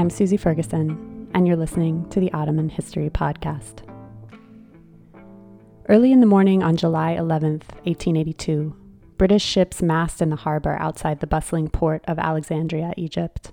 [0.00, 3.86] I'm Susie Ferguson, and you're listening to the Ottoman History Podcast.
[5.90, 8.74] Early in the morning on July 11, 1882,
[9.18, 13.52] British ships massed in the harbor outside the bustling port of Alexandria, Egypt.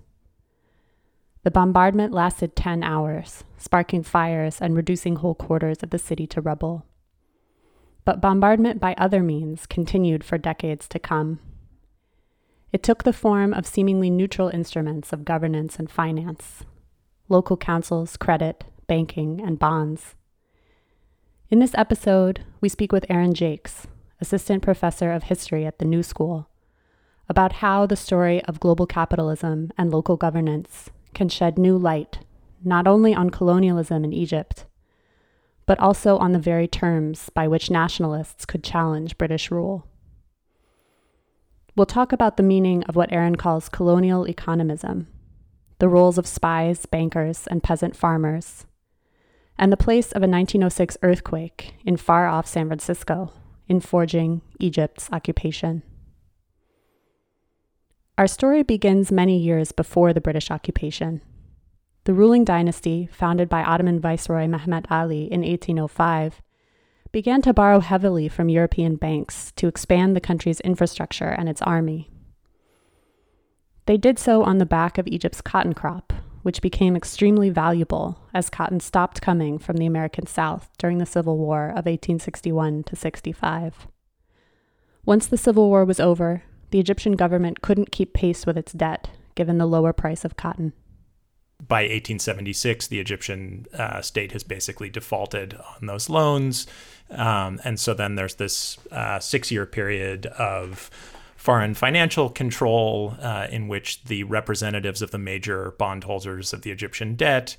[1.43, 6.39] The bombardment lasted 10 hours, sparking fires and reducing whole quarters of the city to
[6.39, 6.85] rubble.
[8.05, 11.41] But bombardment by other means continued for decades to come.
[12.71, 16.63] It took the form of seemingly neutral instruments of governance and finance
[17.29, 20.15] local councils, credit, banking, and bonds.
[21.49, 23.85] In this episode, we speak with Aaron Jakes,
[24.21, 26.47] assistant professor of history at the New School,
[27.27, 32.19] about how the story of global capitalism and local governance can shed new light
[32.63, 34.65] not only on colonialism in Egypt,
[35.65, 39.85] but also on the very terms by which nationalists could challenge British rule.
[41.77, 45.05] We'll talk about the meaning of what Aaron calls colonial economism,
[45.77, 48.65] the roles of spies, bankers, and peasant farmers,
[49.59, 53.31] and the place of a 1906 earthquake in far off San Francisco
[53.67, 55.83] in forging Egypt's occupation.
[58.17, 61.21] Our story begins many years before the British occupation.
[62.05, 66.41] The ruling dynasty, founded by Ottoman Viceroy Mehmet Ali in 1805,
[67.11, 72.09] began to borrow heavily from European banks to expand the country's infrastructure and its army.
[73.85, 76.11] They did so on the back of Egypt's cotton crop,
[76.43, 81.37] which became extremely valuable as cotton stopped coming from the American South during the Civil
[81.37, 83.87] War of 1861 to 65.
[85.05, 89.09] Once the Civil War was over, the Egyptian government couldn't keep pace with its debt,
[89.35, 90.73] given the lower price of cotton.
[91.65, 96.67] By 1876, the Egyptian uh, state has basically defaulted on those loans.
[97.09, 100.91] Um, and so then there's this uh, six year period of
[101.35, 107.15] foreign financial control uh, in which the representatives of the major bondholders of the Egyptian
[107.15, 107.57] debt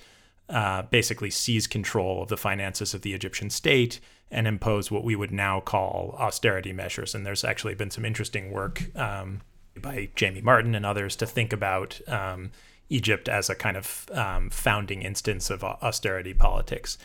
[0.48, 5.16] uh, basically seize control of the finances of the Egyptian state and impose what we
[5.16, 7.14] would now call austerity measures.
[7.14, 9.40] And there's actually been some interesting work um,
[9.80, 12.50] by Jamie Martin and others to think about um,
[12.88, 16.98] Egypt as a kind of um, founding instance of austerity politics.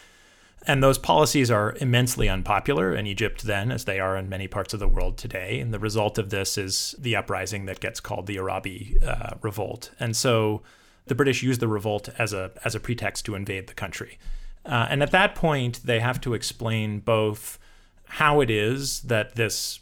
[0.66, 4.74] And those policies are immensely unpopular in Egypt then, as they are in many parts
[4.74, 5.60] of the world today.
[5.60, 9.92] And the result of this is the uprising that gets called the Arabi uh, Revolt.
[10.00, 10.62] And so
[11.08, 14.18] the British use the revolt as a, as a pretext to invade the country.
[14.66, 17.60] Uh, and at that point, they have to explain both
[18.06, 19.82] how it is that this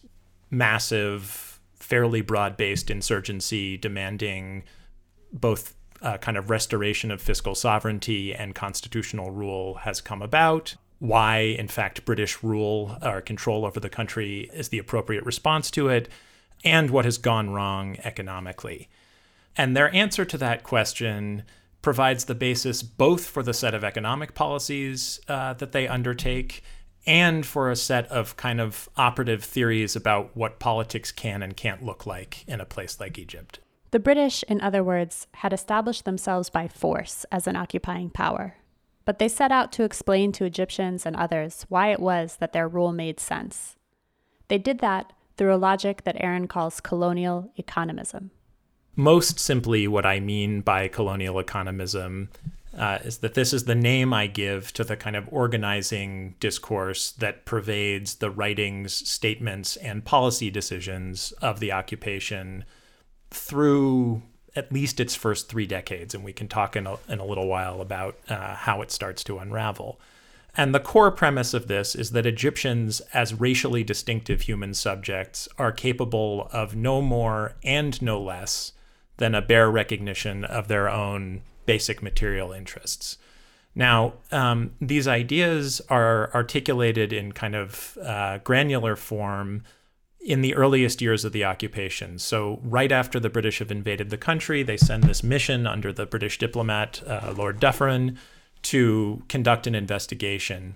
[0.49, 4.63] massive, fairly broad based insurgency demanding
[5.31, 10.75] both uh, kind of restoration of fiscal sovereignty and constitutional rule has come about.
[10.99, 15.89] Why, in fact, British rule or control over the country is the appropriate response to
[15.89, 16.09] it,
[16.63, 18.87] and what has gone wrong economically.
[19.57, 21.43] And their answer to that question
[21.81, 26.63] provides the basis both for the set of economic policies uh, that they undertake
[27.07, 31.83] and for a set of kind of operative theories about what politics can and can't
[31.83, 33.59] look like in a place like Egypt.
[33.91, 38.55] The British, in other words, had established themselves by force as an occupying power.
[39.03, 42.69] But they set out to explain to Egyptians and others why it was that their
[42.69, 43.75] rule made sense.
[44.47, 48.29] They did that through a logic that Aaron calls colonial economism.
[48.95, 52.29] Most simply, what I mean by colonial economism
[52.77, 57.11] uh, is that this is the name I give to the kind of organizing discourse
[57.13, 62.63] that pervades the writings, statements, and policy decisions of the occupation
[63.31, 64.21] through
[64.55, 66.13] at least its first three decades.
[66.13, 69.23] And we can talk in a, in a little while about uh, how it starts
[69.25, 69.99] to unravel.
[70.55, 75.71] And the core premise of this is that Egyptians, as racially distinctive human subjects, are
[75.71, 78.73] capable of no more and no less
[79.15, 83.17] than a bare recognition of their own basic material interests.
[83.73, 89.63] Now, um, these ideas are articulated in kind of uh, granular form
[90.23, 92.19] in the earliest years of the occupation.
[92.19, 96.05] So, right after the British have invaded the country, they send this mission under the
[96.05, 98.17] British diplomat, uh, Lord Dufferin,
[98.63, 100.75] to conduct an investigation.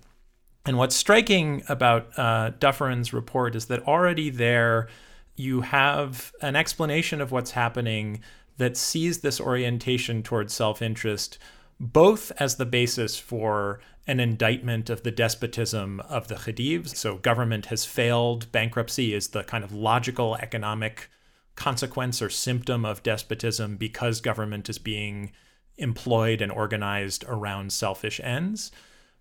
[0.66, 4.88] And what's striking about uh, Dufferin's report is that already there,
[5.36, 8.22] you have an explanation of what's happening
[8.58, 11.38] that sees this orientation towards self interest
[11.80, 16.96] both as the basis for an indictment of the despotism of the Khedives.
[16.96, 18.52] So, government has failed.
[18.52, 21.10] Bankruptcy is the kind of logical economic
[21.56, 25.32] consequence or symptom of despotism because government is being
[25.78, 28.72] employed and organized around selfish ends.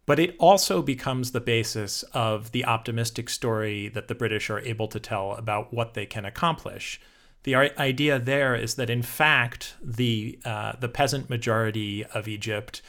[0.07, 4.89] But it also becomes the basis of the optimistic story that the British are able
[4.89, 7.01] to tell about what they can accomplish.
[7.45, 12.83] The idea there is that in fact the uh, the peasant majority of Egypt,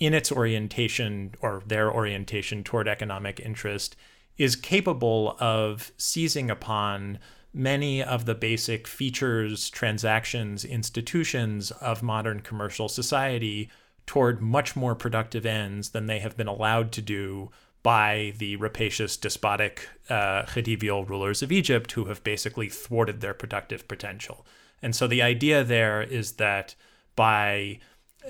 [0.00, 3.94] in its orientation or their orientation toward economic interest,
[4.38, 7.18] is capable of seizing upon
[7.52, 13.68] many of the basic features, transactions, institutions of modern commercial society
[14.06, 17.50] toward much more productive ends than they have been allowed to do
[17.82, 23.86] by the rapacious, despotic uh, Khedivial rulers of Egypt who have basically thwarted their productive
[23.88, 24.46] potential.
[24.82, 26.74] And so the idea there is that
[27.16, 27.78] by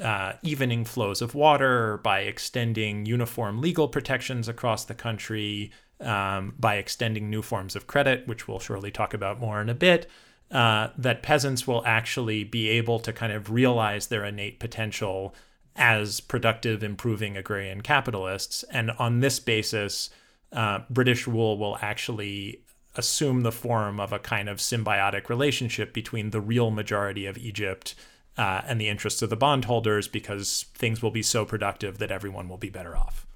[0.03, 6.77] uh, evening flows of water, by extending uniform legal protections across the country, um, by
[6.77, 10.09] extending new forms of credit, which we'll surely talk about more in a bit,
[10.51, 15.35] uh, that peasants will actually be able to kind of realize their innate potential
[15.77, 18.65] as productive, improving agrarian capitalists.
[18.71, 20.11] And on this basis,
[20.53, 22.63] uh, British rule will actually
[22.97, 27.95] assume the form of a kind of symbiotic relationship between the real majority of Egypt
[28.37, 32.49] uh, and the interests of the bondholders because things will be so productive that everyone
[32.49, 33.27] will be better off.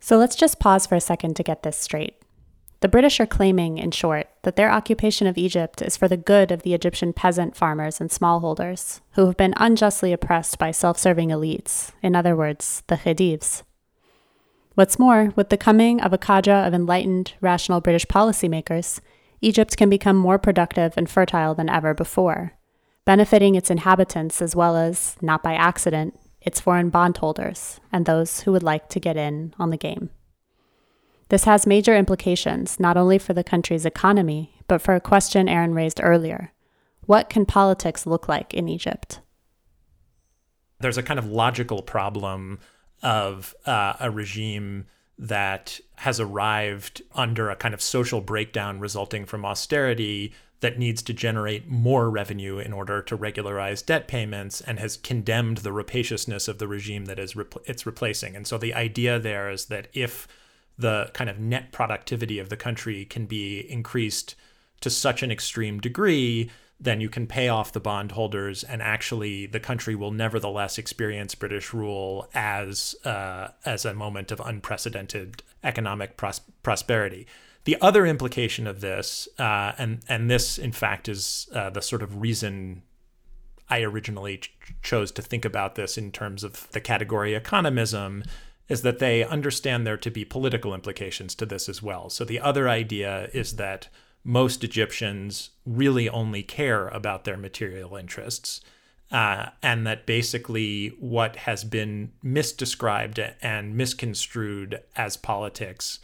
[0.00, 2.16] So let's just pause for a second to get this straight.
[2.80, 6.52] The British are claiming, in short, that their occupation of Egypt is for the good
[6.52, 11.30] of the Egyptian peasant farmers and smallholders, who have been unjustly oppressed by self serving
[11.30, 13.62] elites, in other words, the Khedives.
[14.74, 19.00] What's more, with the coming of a cadre of enlightened, rational British policymakers,
[19.40, 22.52] Egypt can become more productive and fertile than ever before,
[23.06, 28.52] benefiting its inhabitants as well as, not by accident, its foreign bondholders and those who
[28.52, 30.10] would like to get in on the game.
[31.28, 35.74] This has major implications not only for the country's economy, but for a question Aaron
[35.74, 36.52] raised earlier.
[37.06, 39.20] What can politics look like in Egypt?
[40.80, 42.58] There's a kind of logical problem
[43.02, 44.86] of uh, a regime
[45.18, 51.12] that has arrived under a kind of social breakdown resulting from austerity that needs to
[51.12, 56.58] generate more revenue in order to regularize debt payments and has condemned the rapaciousness of
[56.58, 58.34] the regime that is repl- it's replacing.
[58.34, 60.26] And so the idea there is that if
[60.78, 64.34] the kind of net productivity of the country can be increased
[64.80, 69.60] to such an extreme degree, then you can pay off the bondholders, and actually the
[69.60, 76.42] country will nevertheless experience British rule as uh, as a moment of unprecedented economic pros-
[76.62, 77.26] prosperity.
[77.66, 82.00] The other implication of this, uh, and and this in fact is uh, the sort
[82.00, 82.82] of reason
[83.68, 88.24] I originally ch- chose to think about this in terms of the category economism,
[88.68, 92.08] is that they understand there to be political implications to this as well.
[92.08, 93.88] So the other idea is that
[94.22, 98.60] most Egyptians really only care about their material interests.
[99.10, 106.00] Uh, and that basically what has been misdescribed and misconstrued as politics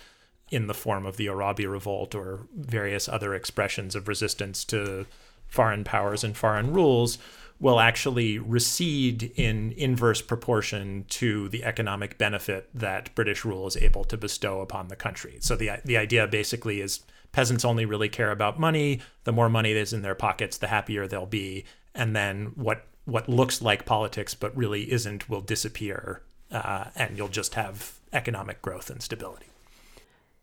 [0.52, 5.06] in the form of the Arabi Revolt or various other expressions of resistance to
[5.48, 7.16] foreign powers and foreign rules
[7.58, 14.04] will actually recede in inverse proportion to the economic benefit that British rule is able
[14.04, 15.38] to bestow upon the country.
[15.40, 17.00] So the the idea basically is
[17.30, 19.00] peasants only really care about money.
[19.24, 21.64] The more money is in their pockets, the happier they'll be.
[21.94, 27.28] And then what what looks like politics but really isn't will disappear, uh, and you'll
[27.28, 29.46] just have economic growth and stability.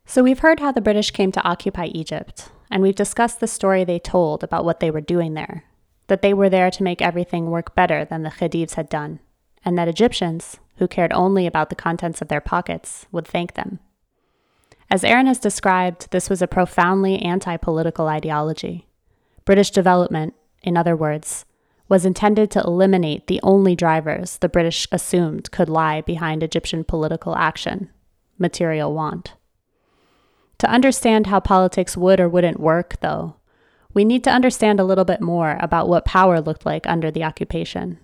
[0.10, 3.84] So, we've heard how the British came to occupy Egypt, and we've discussed the story
[3.84, 5.66] they told about what they were doing there
[6.08, 9.20] that they were there to make everything work better than the Khedives had done,
[9.64, 13.78] and that Egyptians, who cared only about the contents of their pockets, would thank them.
[14.90, 18.88] As Aaron has described, this was a profoundly anti political ideology.
[19.46, 20.34] British development,
[20.64, 21.46] in other words,
[21.88, 27.36] was intended to eliminate the only drivers the British assumed could lie behind Egyptian political
[27.36, 27.92] action
[28.40, 29.36] material want.
[30.60, 33.36] To understand how politics would or wouldn't work, though,
[33.94, 37.24] we need to understand a little bit more about what power looked like under the
[37.24, 37.98] occupation.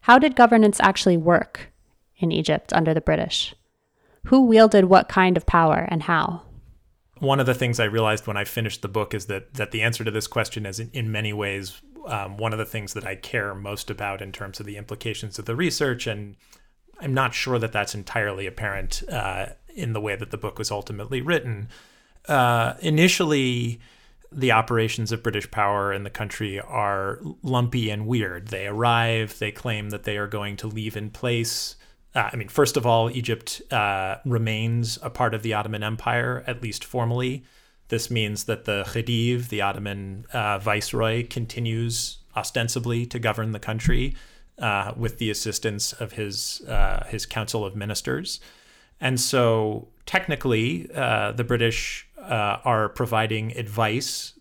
[0.00, 1.72] How did governance actually work
[2.18, 3.54] in Egypt under the British?
[4.26, 6.42] Who wielded what kind of power and how?
[7.18, 9.82] One of the things I realized when I finished the book is that that the
[9.82, 13.06] answer to this question is in, in many ways um, one of the things that
[13.06, 16.36] I care most about in terms of the implications of the research, and
[17.00, 20.70] I'm not sure that that's entirely apparent uh, in the way that the book was
[20.70, 21.68] ultimately written.
[22.26, 23.80] Uh, initially,
[24.32, 28.48] the operations of British power in the country are lumpy and weird.
[28.48, 31.76] They arrive, they claim that they are going to leave in place.
[32.14, 36.42] Uh, I mean, first of all, Egypt uh, remains a part of the Ottoman Empire,
[36.46, 37.44] at least formally.
[37.88, 44.16] This means that the Khedive, the Ottoman uh, viceroy, continues ostensibly to govern the country
[44.58, 48.40] uh, with the assistance of his uh, his council of ministers.
[49.00, 54.32] And so technically, uh, the British uh, are providing advice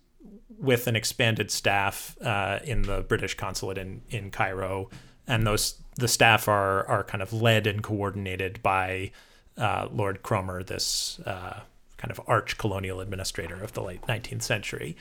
[0.58, 4.90] with an expanded staff uh, in the British consulate in, in Cairo.
[5.28, 9.12] And those the staff are are kind of led and coordinated by
[9.58, 11.62] uh, Lord Cromer, this uh,
[11.98, 14.96] kind of arch colonial administrator of the late 19th century.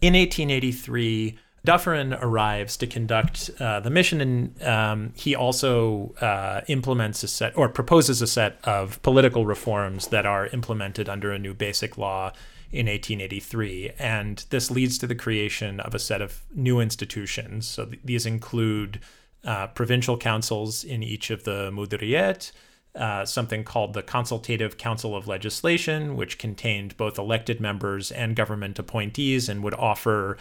[0.00, 7.22] In 1883, Dufferin arrives to conduct uh, the mission, and um, he also uh, implements
[7.22, 11.52] a set or proposes a set of political reforms that are implemented under a new
[11.52, 12.32] basic law
[12.72, 13.92] in 1883.
[13.98, 17.66] And this leads to the creation of a set of new institutions.
[17.66, 19.00] So th- these include
[19.44, 22.52] uh, provincial councils in each of the Mudriyet,
[22.94, 28.78] uh, something called the Consultative Council of Legislation, which contained both elected members and government
[28.78, 30.36] appointees and would offer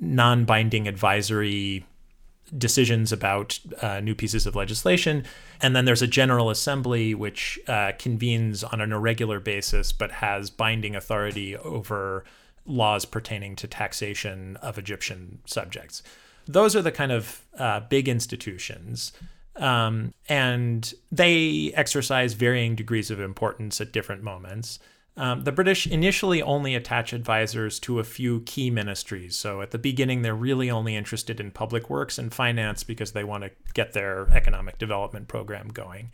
[0.00, 1.86] non binding advisory
[2.56, 5.24] decisions about uh, new pieces of legislation.
[5.60, 10.50] And then there's a General Assembly, which uh, convenes on an irregular basis but has
[10.50, 12.24] binding authority over
[12.66, 16.02] laws pertaining to taxation of Egyptian subjects.
[16.46, 19.12] Those are the kind of uh, big institutions.
[19.56, 24.78] Um, and they exercise varying degrees of importance at different moments.
[25.16, 29.36] Um, the British initially only attach advisors to a few key ministries.
[29.36, 33.22] So at the beginning, they're really only interested in public works and finance because they
[33.22, 36.10] want to get their economic development program going.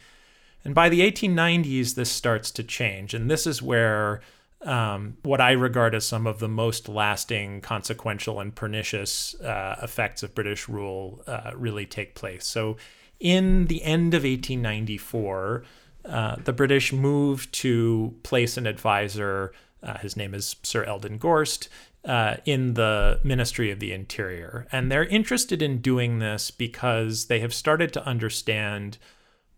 [0.64, 3.14] And by the 1890s, this starts to change.
[3.14, 4.21] And this is where
[4.62, 10.23] um, what I regard as some of the most lasting, consequential, and pernicious uh, effects
[10.23, 12.47] of British rule uh, really take place.
[12.47, 12.76] So
[13.19, 15.64] in the end of 1894,
[16.04, 19.52] uh, the British move to place an advisor.
[19.83, 21.69] Uh, his name is Sir Eldon Gorst.
[22.02, 24.66] Uh, in the Ministry of the Interior.
[24.73, 28.97] And they're interested in doing this because they have started to understand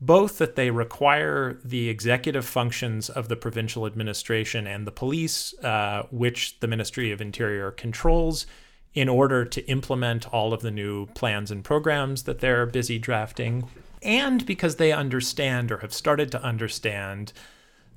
[0.00, 6.02] both that they require the executive functions of the provincial administration and the police, uh,
[6.10, 8.44] which the Ministry of Interior controls,
[8.92, 13.68] in order to implement all of the new plans and programs that they're busy drafting
[14.02, 17.32] and because they understand or have started to understand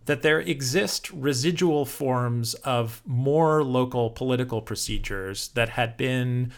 [0.06, 6.52] that there exist residual forms of more local political procedures that had been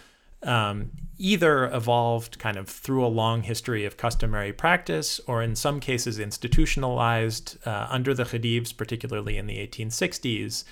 [0.44, 5.80] um, either evolved kind of through a long history of customary practice or in some
[5.80, 10.63] cases institutionalized uh, under the Khedives, particularly in the 1860s.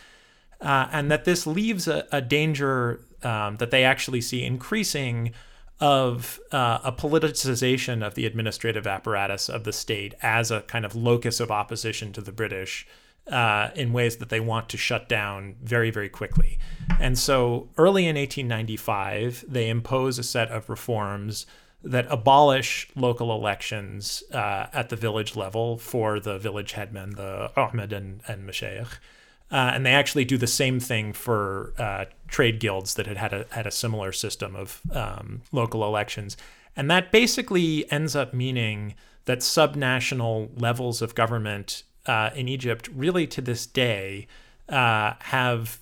[0.62, 5.34] Uh, and that this leaves a, a danger um, that they actually see increasing
[5.80, 10.96] of uh, a politicization of the administrative apparatus of the state as a kind of
[10.96, 12.88] locus of opposition to the British
[13.28, 16.60] uh, in ways that they want to shut down very, very quickly.
[17.00, 21.46] And so early in 1895, they impose a set of reforms
[21.84, 27.92] that abolish local elections uh, at the village level for the village headmen, the umad
[27.92, 28.88] and, and Mashaykh.
[29.52, 33.34] Uh, and they actually do the same thing for uh, trade guilds that had had
[33.34, 36.38] a, had a similar system of um, local elections.
[36.76, 43.26] And that basically ends up meaning that subnational levels of government uh, in Egypt, really
[43.28, 44.28] to this day,
[44.70, 45.80] uh, have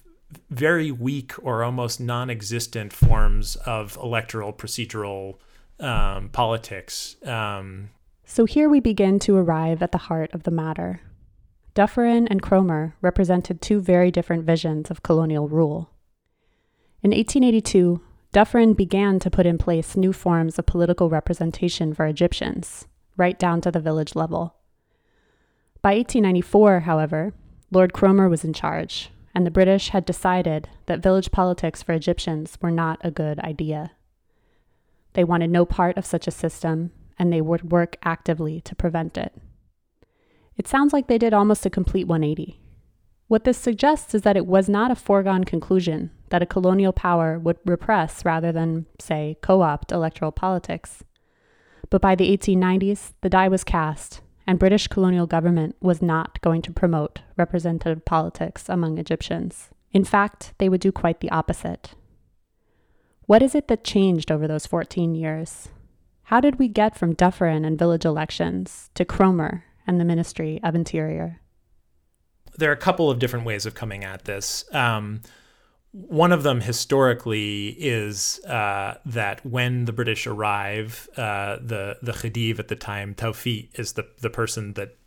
[0.50, 5.36] very weak or almost non existent forms of electoral procedural
[5.80, 7.16] um, politics.
[7.24, 7.90] Um,
[8.26, 11.02] so here we begin to arrive at the heart of the matter.
[11.74, 15.90] Dufferin and Cromer represented two very different visions of colonial rule.
[17.04, 18.00] In 1882,
[18.32, 23.60] Dufferin began to put in place new forms of political representation for Egyptians, right down
[23.60, 24.56] to the village level.
[25.82, 27.34] By 1894, however,
[27.72, 32.58] Lord Cromer was in charge, and the British had decided that village politics for Egyptians
[32.62, 33.92] were not a good idea.
[35.12, 39.18] They wanted no part of such a system, and they would work actively to prevent
[39.18, 39.34] it.
[40.56, 42.62] It sounds like they did almost a complete 180.
[43.28, 47.40] What this suggests is that it was not a foregone conclusion that a colonial power
[47.40, 51.04] would repress rather than, say, co opt electoral politics.
[51.90, 56.62] But by the 1890s, the die was cast, and British colonial government was not going
[56.64, 59.70] to promote representative politics among Egyptians.
[59.92, 61.94] In fact, they would do quite the opposite.
[63.26, 65.70] What is it that changed over those 14 years?
[66.24, 70.74] How did we get from Dufferin and village elections to Cromer and the Ministry of
[70.74, 71.42] Interior?
[72.58, 74.66] There are a couple of different ways of coming at this.
[74.74, 75.22] Um,
[75.94, 82.58] one of them historically is uh, that when the British arrive, uh, the the Khedive
[82.58, 84.98] at the time, Tawfiq, is the the person that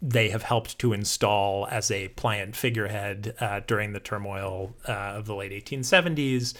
[0.00, 5.26] they have helped to install as a pliant figurehead uh, during the turmoil uh, of
[5.26, 6.54] the late 1870s,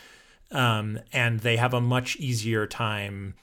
[0.53, 3.35] um, and they have a much easier time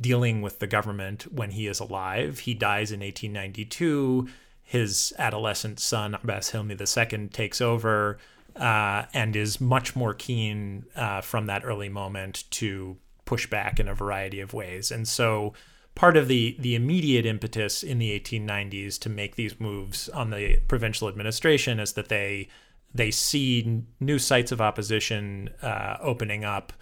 [0.00, 2.40] dealing with the government when he is alive.
[2.40, 4.28] He dies in 1892.
[4.66, 8.18] His adolescent son, Abbas Hilmi II, takes over.
[8.56, 13.88] uh, and is much more keen uh, from that early moment to push back in
[13.88, 14.90] a variety of ways.
[14.90, 15.52] And so
[15.94, 20.60] part of the the immediate impetus in the 1890s to make these moves on the
[20.68, 22.48] provincial administration is that they
[22.94, 26.72] they see new sites of opposition uh, opening up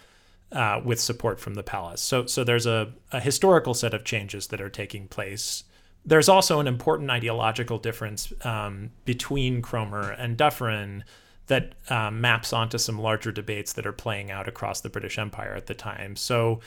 [0.51, 2.01] uh, with support from the palace.
[2.01, 5.65] So so there's a, a historical set of changes that are taking place.
[6.05, 11.03] There's also an important ideological difference um, between Cromer and Dufferin
[11.47, 15.55] that um, maps onto some larger debates that are playing out across the British Empire
[15.55, 16.15] at the time.
[16.15, 16.59] So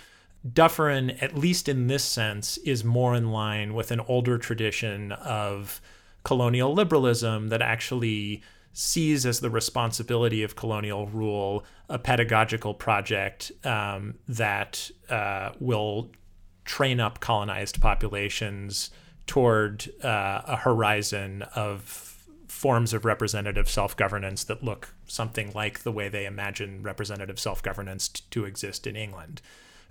[0.52, 5.80] Dufferin, at least in this sense, is more in line with an older tradition of
[6.24, 8.42] colonial liberalism that actually
[8.72, 16.10] sees as the responsibility of colonial rule a pedagogical project um, that uh, will
[16.64, 18.90] train up colonized populations
[19.28, 22.08] toward uh, a horizon of
[22.48, 27.62] forms of representative self governance that look something like the way they imagine representative self
[27.62, 29.40] governance t- to exist in England.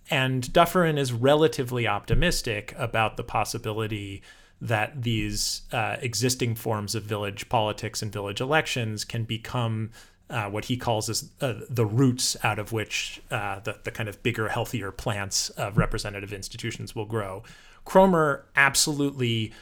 [0.09, 4.21] And Dufferin is relatively optimistic about the possibility
[4.59, 9.91] that these uh, existing forms of village politics and village elections can become
[10.29, 14.09] uh, what he calls as uh, the roots out of which uh, the, the kind
[14.09, 17.43] of bigger, healthier plants of representative institutions will grow.
[17.87, 19.53] Cromer absolutely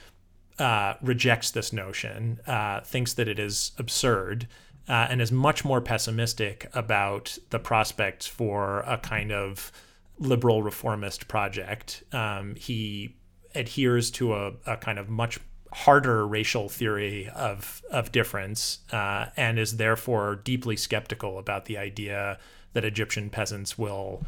[0.58, 4.48] uh, rejects this notion, uh, thinks that it is absurd,
[4.88, 9.72] and is much more pessimistic about the prospects for a kind of
[10.18, 12.04] liberal reformist project.
[12.12, 13.16] Um, he
[13.54, 15.40] adheres to a, a, kind of much
[15.72, 22.40] harder racial theory of of difference, uh, and is therefore deeply skeptical about the idea
[22.74, 24.26] that Egyptian peasants will,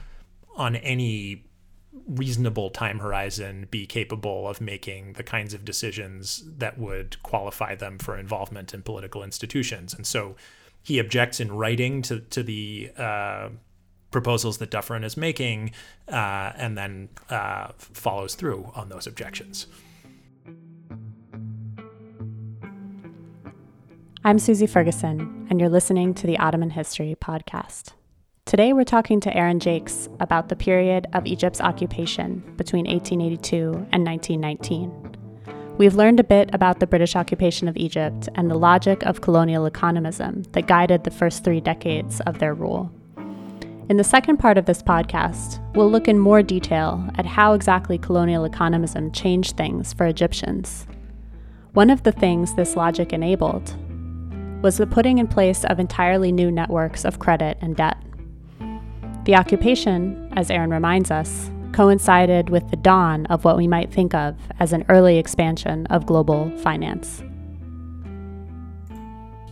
[0.55, 1.46] on any
[2.07, 7.97] reasonable time horizon, be capable of making the kinds of decisions that would qualify them
[7.97, 9.93] for involvement in political institutions.
[9.93, 10.35] And so
[10.81, 13.49] he objects in writing to to the uh,
[14.11, 15.71] proposals that Dufferin is making,
[16.07, 19.67] uh, and then uh, follows through on those objections.
[24.23, 27.93] I'm Susie Ferguson, and you're listening to the Ottoman History Podcast.
[28.47, 34.05] Today, we're talking to Aaron Jakes about the period of Egypt's occupation between 1882 and
[34.05, 35.17] 1919.
[35.77, 39.69] We've learned a bit about the British occupation of Egypt and the logic of colonial
[39.69, 42.89] economism that guided the first three decades of their rule.
[43.89, 47.97] In the second part of this podcast, we'll look in more detail at how exactly
[47.97, 50.87] colonial economism changed things for Egyptians.
[51.73, 53.75] One of the things this logic enabled
[54.61, 57.97] was the putting in place of entirely new networks of credit and debt.
[59.27, 64.13] The occupation, as Aaron reminds us, coincided with the dawn of what we might think
[64.13, 67.21] of as an early expansion of global finance.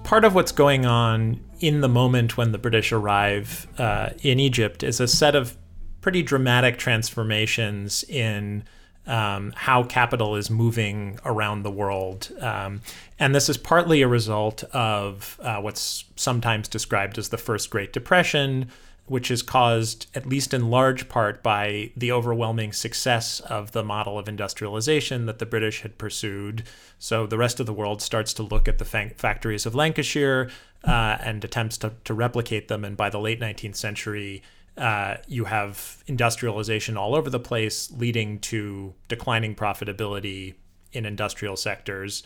[0.05, 4.81] Part of what's going on in the moment when the British arrive uh, in Egypt
[4.81, 5.57] is a set of
[5.99, 8.63] pretty dramatic transformations in
[9.07, 12.31] um, how capital is moving around the world.
[12.39, 12.79] Um,
[13.19, 17.91] and this is partly a result of uh, what's sometimes described as the First Great
[17.91, 18.69] Depression,
[19.07, 24.17] which is caused, at least in large part, by the overwhelming success of the model
[24.17, 26.63] of industrialization that the British had pursued.
[26.97, 30.49] So the rest of the world starts to look at the fa- factories of Lancashire
[30.83, 32.83] uh, and attempts to, to replicate them.
[32.83, 34.41] And by the late 19th century,
[34.77, 40.55] uh, you have industrialization all over the place, leading to declining profitability
[40.91, 42.23] in industrial sectors.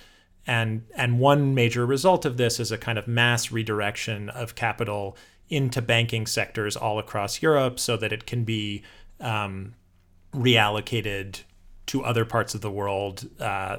[0.47, 5.17] And, and one major result of this is a kind of mass redirection of capital
[5.49, 8.83] into banking sectors all across Europe so that it can be
[9.19, 9.73] um,
[10.33, 11.41] reallocated
[11.87, 13.77] to other parts of the world uh,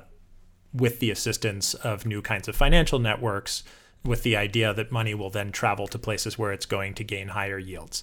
[0.72, 3.62] with the assistance of new kinds of financial networks,
[4.04, 7.28] with the idea that money will then travel to places where it's going to gain
[7.28, 8.02] higher yields.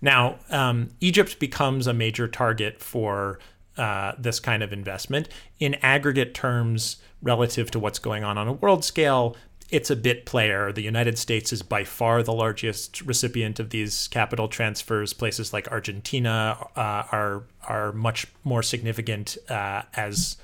[0.00, 3.38] Now, um, Egypt becomes a major target for
[3.76, 5.28] uh, this kind of investment.
[5.58, 9.36] In aggregate terms, relative to what's going on on a world scale,
[9.70, 10.72] it's a bit player.
[10.72, 15.12] The United States is by far the largest recipient of these capital transfers.
[15.12, 20.36] Places like Argentina uh, are are much more significant uh, as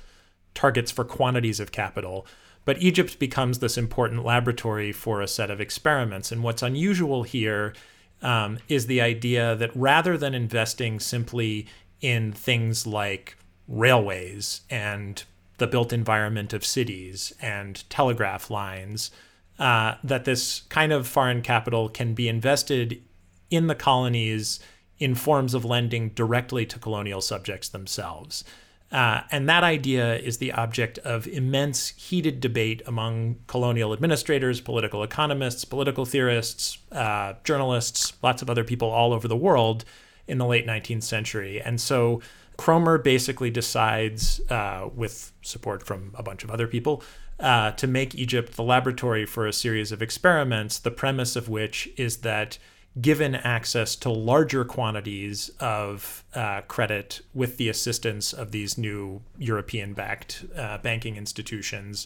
[0.53, 2.27] targets for quantities of capital.
[2.65, 6.31] But Egypt becomes this important laboratory for a set of experiments.
[6.31, 7.73] And what's unusual here
[8.21, 11.67] um, is the idea that rather than investing simply
[11.99, 15.23] in things like railways and
[15.57, 19.11] the built environment of cities and telegraph lines,
[19.59, 23.01] uh, that this kind of foreign capital can be invested
[23.49, 24.59] in the colonies
[24.97, 28.43] in forms of lending directly to colonial subjects themselves.
[28.91, 35.01] Uh, and that idea is the object of immense heated debate among colonial administrators, political
[35.01, 39.83] economists, political theorists, uh, journalists, lots of other people all over the world
[40.27, 41.59] in the late 19th century.
[41.59, 42.21] And so
[42.57, 47.03] Cromer basically decides, uh, with support from a bunch of other people,
[47.39, 51.89] uh, to make Egypt the laboratory for a series of experiments, the premise of which
[51.97, 52.57] is that
[53.01, 59.93] given access to larger quantities of uh, credit with the assistance of these new European
[59.93, 62.05] backed uh, banking institutions,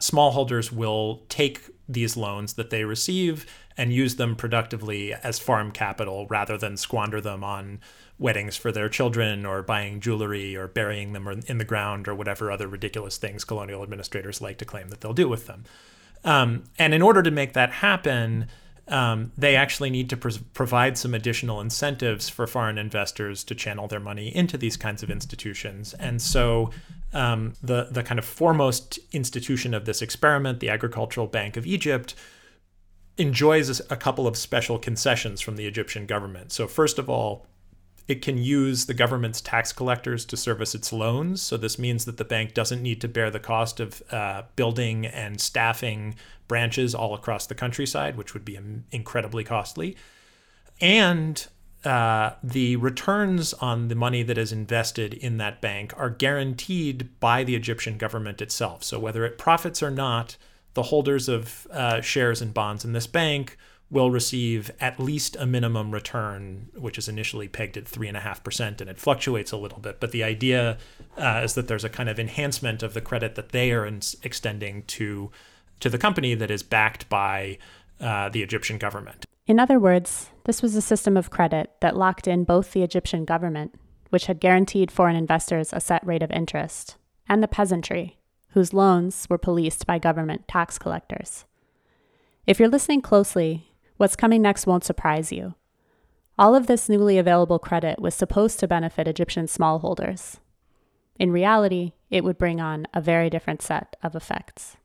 [0.00, 6.26] smallholders will take these loans that they receive and use them productively as farm capital
[6.28, 7.80] rather than squander them on
[8.18, 12.50] weddings for their children or buying jewelry or burying them in the ground or whatever
[12.50, 15.64] other ridiculous things colonial administrators like to claim that they'll do with them.
[16.24, 18.48] Um, and in order to make that happen,
[18.88, 24.00] um, they actually need to provide some additional incentives for foreign investors to channel their
[24.00, 25.92] money into these kinds of institutions.
[25.94, 26.70] And so,
[27.12, 32.14] um, the the kind of foremost institution of this experiment, the Agricultural Bank of Egypt,
[33.16, 36.52] enjoys a couple of special concessions from the Egyptian government.
[36.52, 37.46] So, first of all,
[38.08, 41.42] it can use the government's tax collectors to service its loans.
[41.42, 45.06] So, this means that the bank doesn't need to bear the cost of uh, building
[45.06, 46.14] and staffing
[46.46, 48.58] branches all across the countryside, which would be
[48.92, 49.96] incredibly costly.
[50.80, 51.44] And
[51.84, 57.44] uh, the returns on the money that is invested in that bank are guaranteed by
[57.44, 58.84] the Egyptian government itself.
[58.84, 60.36] So, whether it profits or not,
[60.74, 63.56] the holders of uh, shares and bonds in this bank
[63.90, 68.98] will receive at least a minimum return, which is initially pegged at 3.5%, and it
[68.98, 70.00] fluctuates a little bit.
[70.00, 70.78] But the idea
[71.16, 74.00] uh, is that there's a kind of enhancement of the credit that they are in-
[74.22, 75.30] extending to
[75.78, 77.58] to the company that is backed by
[78.00, 79.26] uh, the Egyptian government.
[79.46, 83.26] In other words, this was a system of credit that locked in both the Egyptian
[83.26, 83.74] government,
[84.08, 86.96] which had guaranteed foreign investors a set rate of interest,
[87.28, 88.16] and the peasantry,
[88.50, 91.44] whose loans were policed by government tax collectors.
[92.46, 95.54] If you're listening closely, what's coming next won't surprise you.
[96.38, 100.36] All of this newly available credit was supposed to benefit Egyptian smallholders.
[101.18, 104.76] In reality, it would bring on a very different set of effects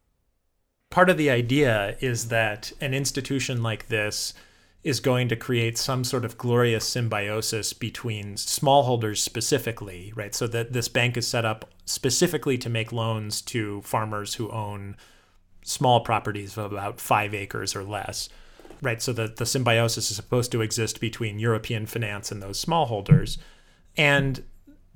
[0.92, 4.36] part of the idea is that an institution like this
[4.84, 10.36] is going to create some sort of glorious symbiosis between smallholders specifically, right?
[10.36, 14.98] So that this bank is set up specifically to make loans to farmers who own
[15.64, 18.28] small properties of about five acres or less,
[18.82, 19.02] right?
[19.02, 23.38] So that the symbiosis is supposed to exist between European finance and those smallholders.
[23.96, 24.44] And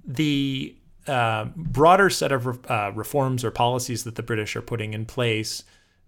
[0.03, 0.75] the
[1.07, 5.63] uh, broader set of uh, reforms or policies that the British are putting in place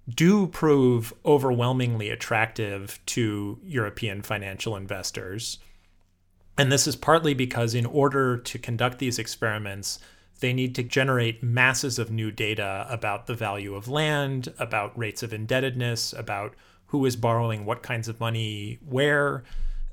[0.10, 5.60] do prove overwhelmingly attractive to European financial investors.
[6.58, 10.00] And this is partly because, in order to conduct these experiments,
[10.40, 15.24] they need to generate masses of new data about the value of land, about rates
[15.24, 16.56] of indebtedness, about
[16.88, 19.44] who is borrowing what kinds of money where.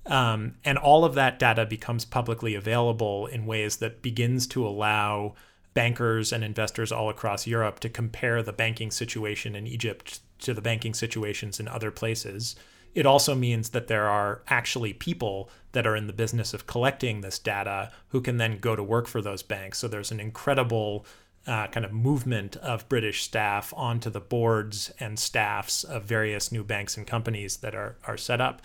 [0.06, 5.34] Um, and all of that data becomes publicly available in ways that begins to allow
[5.72, 10.62] bankers and investors all across Europe to compare the banking situation in Egypt to the
[10.62, 12.54] banking situations in other places.
[12.94, 17.20] It also means that there are actually people that are in the business of collecting
[17.20, 19.78] this data who can then go to work for those banks.
[19.78, 21.04] So there's an incredible
[21.46, 26.64] uh, kind of movement of British staff onto the boards and staffs of various new
[26.64, 28.62] banks and companies that are, are set up.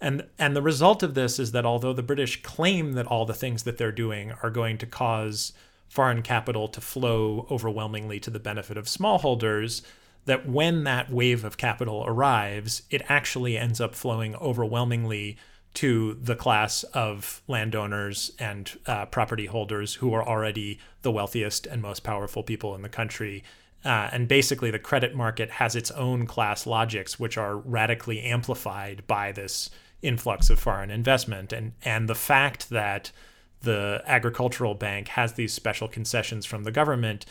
[0.00, 3.34] And, and the result of this is that although the British claim that all the
[3.34, 5.52] things that they're doing are going to cause
[5.88, 9.82] foreign capital to flow overwhelmingly to the benefit of smallholders,
[10.24, 15.36] that when that wave of capital arrives, it actually ends up flowing overwhelmingly
[15.74, 21.80] to the class of landowners and uh, property holders who are already the wealthiest and
[21.80, 23.44] most powerful people in the country.
[23.84, 29.06] Uh, and basically, the credit market has its own class logics, which are radically amplified
[29.06, 29.70] by this
[30.02, 31.52] influx of foreign investment.
[31.52, 33.12] And, and the fact that
[33.62, 37.26] the agricultural bank has these special concessions from the government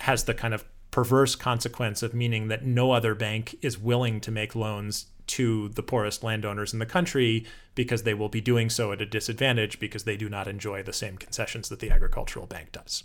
[0.00, 4.30] has the kind of perverse consequence of meaning that no other bank is willing to
[4.30, 8.92] make loans to the poorest landowners in the country because they will be doing so
[8.92, 12.72] at a disadvantage because they do not enjoy the same concessions that the agricultural bank
[12.72, 13.04] does.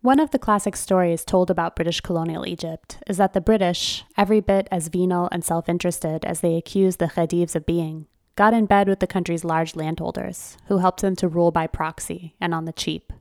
[0.00, 4.40] One of the classic stories told about British colonial Egypt is that the British, every
[4.40, 8.66] bit as venal and self interested as they accuse the Khedives of being, got in
[8.66, 12.66] bed with the country's large landholders, who helped them to rule by proxy and on
[12.66, 13.14] the cheap.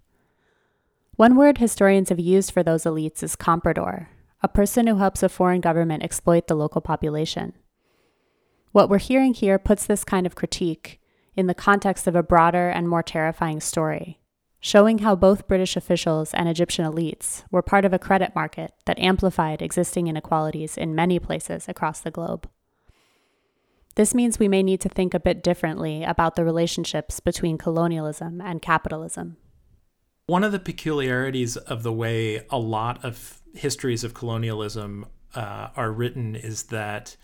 [1.16, 4.08] One word historians have used for those elites is comprador,
[4.42, 7.54] a person who helps a foreign government exploit the local population.
[8.74, 11.00] What we're hearing here puts this kind of critique
[11.36, 14.20] in the context of a broader and more terrifying story
[14.64, 18.98] showing how both British officials and Egyptian elites were part of a credit market that
[18.98, 22.50] amplified existing inequalities in many places across the globe.
[23.96, 28.40] This means we may need to think a bit differently about the relationships between colonialism
[28.40, 29.36] and capitalism.
[30.28, 35.92] One of the peculiarities of the way a lot of histories of colonialism uh, are
[35.92, 37.18] written is that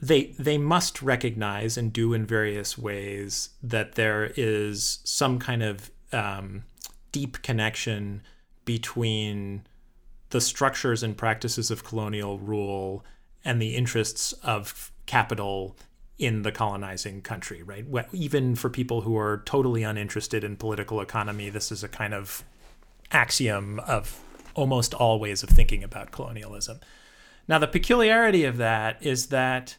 [0.00, 5.90] they they must recognize and do in various ways that there is some kind of
[6.12, 6.62] um,
[7.12, 8.22] deep connection
[8.64, 9.62] between
[10.30, 13.04] the structures and practices of colonial rule
[13.44, 15.76] and the interests of capital
[16.18, 17.86] in the colonizing country, right?
[18.12, 22.44] Even for people who are totally uninterested in political economy, this is a kind of
[23.12, 24.20] axiom of
[24.54, 26.80] almost all ways of thinking about colonialism.
[27.46, 29.76] Now, the peculiarity of that is that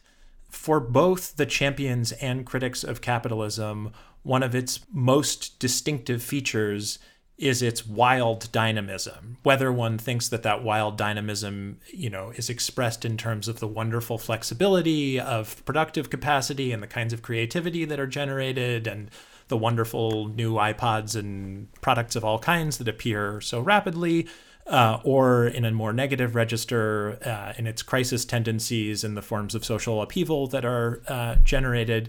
[0.50, 6.98] for both the champions and critics of capitalism, one of its most distinctive features
[7.38, 9.38] is its wild dynamism.
[9.42, 13.66] Whether one thinks that that wild dynamism, you know, is expressed in terms of the
[13.66, 19.10] wonderful flexibility of productive capacity and the kinds of creativity that are generated and
[19.48, 24.28] the wonderful new iPods and products of all kinds that appear so rapidly,
[24.70, 29.54] uh, or in a more negative register uh, in its crisis tendencies and the forms
[29.54, 32.08] of social upheaval that are uh, generated.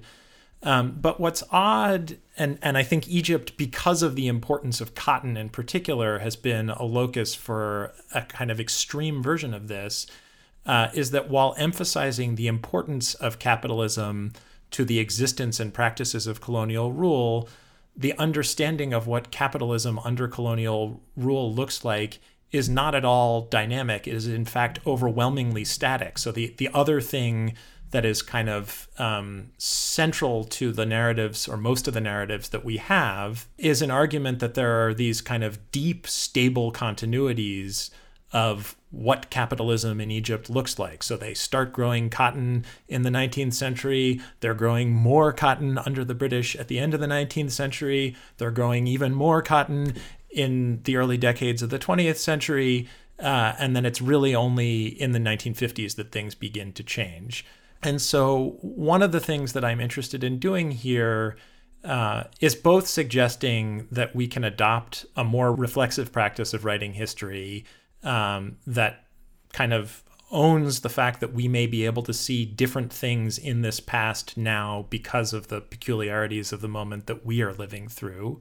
[0.64, 5.36] Um, but what's odd, and, and I think Egypt, because of the importance of cotton
[5.38, 10.06] in particular, has been a locus for a kind of extreme version of this,
[10.68, 14.34] uh, is that while emphasizing the importance of capitalism
[14.70, 17.50] to the existence and practices of colonial rule,
[17.98, 22.20] the understanding of what capitalism under colonial rule looks like
[22.52, 24.08] is not at all dynamic.
[24.08, 26.18] It is in fact overwhelmingly static.
[26.18, 27.56] So the the other thing
[27.92, 32.64] that is kind of um, central to the narratives or most of the narratives that
[32.66, 37.90] we have is an argument that there are these kind of deep, stable continuities
[38.34, 41.04] of what capitalism in Egypt looks like.
[41.04, 44.22] So they start growing cotton in the 19th century.
[44.40, 48.16] They're growing more cotton under the British at the end of the 19th century.
[48.38, 49.96] They're growing even more cotton
[50.34, 52.88] in the early decades of the 20th century.
[53.20, 57.46] Uh, and then it's really only in the 1950s that things begin to change.
[57.84, 61.36] And so, one of the things that I'm interested in doing here
[61.84, 67.66] uh, is both suggesting that we can adopt a more reflexive practice of writing history
[68.04, 69.06] um, that
[69.54, 73.62] kind of owns the fact that we may be able to see different things in
[73.62, 78.40] this past now because of the peculiarities of the moment that we are living through,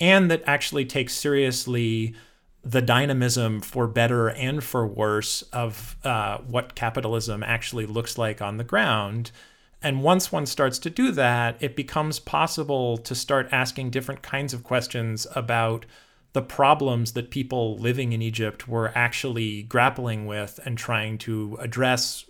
[0.00, 2.14] and that actually takes seriously
[2.64, 8.56] the dynamism for better and for worse of uh, what capitalism actually looks like on
[8.56, 9.30] the ground.
[9.82, 14.52] And once one starts to do that, it becomes possible to start asking different kinds
[14.52, 15.86] of questions about
[16.32, 22.24] the problems that people living in Egypt were actually grappling with and trying to address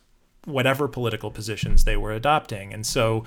[0.44, 2.72] whatever political positions they were adopting.
[2.74, 3.24] And so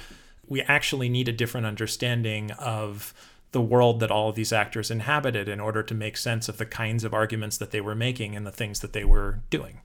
[0.47, 3.13] we actually need a different understanding of
[3.51, 6.65] the world that all of these actors inhabited in order to make sense of the
[6.65, 9.81] kinds of arguments that they were making and the things that they were doing.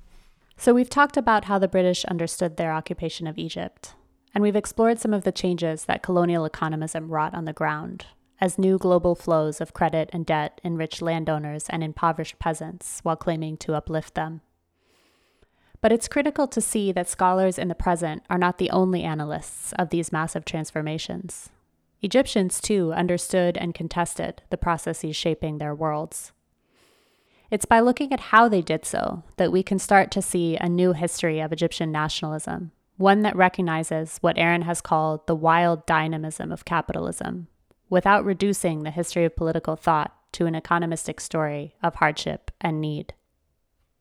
[0.56, 3.94] So, we've talked about how the British understood their occupation of Egypt,
[4.34, 8.06] and we've explored some of the changes that colonial economism wrought on the ground
[8.40, 13.56] as new global flows of credit and debt enriched landowners and impoverished peasants while claiming
[13.56, 14.40] to uplift them.
[15.80, 19.72] But it's critical to see that scholars in the present are not the only analysts
[19.74, 21.50] of these massive transformations.
[22.04, 26.32] Egyptians, too, understood and contested the processes shaping their worlds.
[27.50, 30.68] It's by looking at how they did so that we can start to see a
[30.68, 36.52] new history of Egyptian nationalism, one that recognizes what Aaron has called the wild dynamism
[36.52, 37.48] of capitalism,
[37.88, 43.14] without reducing the history of political thought to an economistic story of hardship and need.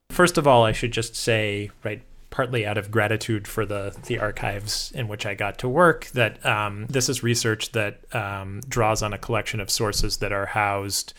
[0.09, 2.03] First of all, I should just say, right,
[2.33, 6.07] partly out of gratitude for the the archives in which I got to work.
[6.07, 10.47] That um, this is research that um, draws on a collection of sources that are
[10.47, 11.13] housed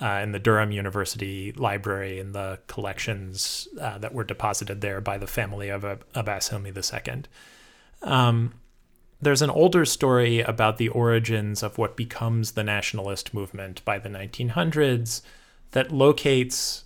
[0.00, 5.18] uh, in the Durham University Library in the collections uh, that were deposited there by
[5.18, 7.24] the family of Abbas Hilmi II.
[8.00, 8.54] Um,
[9.20, 14.08] there's an older story about the origins of what becomes the nationalist movement by the
[14.08, 15.20] 1900s
[15.72, 16.83] that locates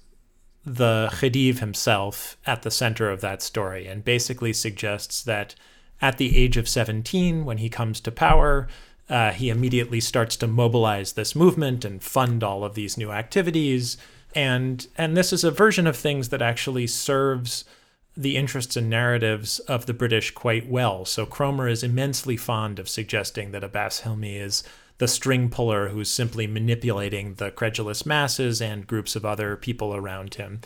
[0.74, 5.54] the Khedive himself at the center of that story and basically suggests that
[6.00, 8.68] at the age of 17, when he comes to power,
[9.09, 13.96] uh, he immediately starts to mobilize this movement and fund all of these new activities.
[14.35, 17.64] And, and this is a version of things that actually serves
[18.16, 21.04] the interests and narratives of the British quite well.
[21.04, 24.62] So Cromer is immensely fond of suggesting that Abbas Hilmi is
[24.98, 30.34] the string puller who's simply manipulating the credulous masses and groups of other people around
[30.34, 30.61] him.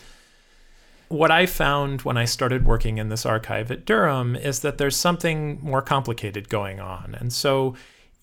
[1.09, 4.97] What I found when I started working in this archive at Durham is that there's
[4.97, 7.15] something more complicated going on.
[7.15, 7.75] And so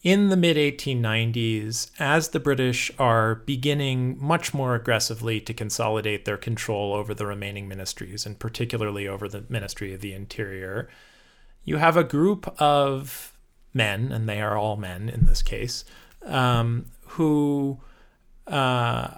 [0.01, 6.37] in the mid 1890s, as the British are beginning much more aggressively to consolidate their
[6.37, 10.89] control over the remaining ministries, and particularly over the Ministry of the Interior,
[11.65, 13.33] you have a group of
[13.73, 15.85] men, and they are all men in this case,
[16.25, 17.79] um, who
[18.47, 19.09] uh,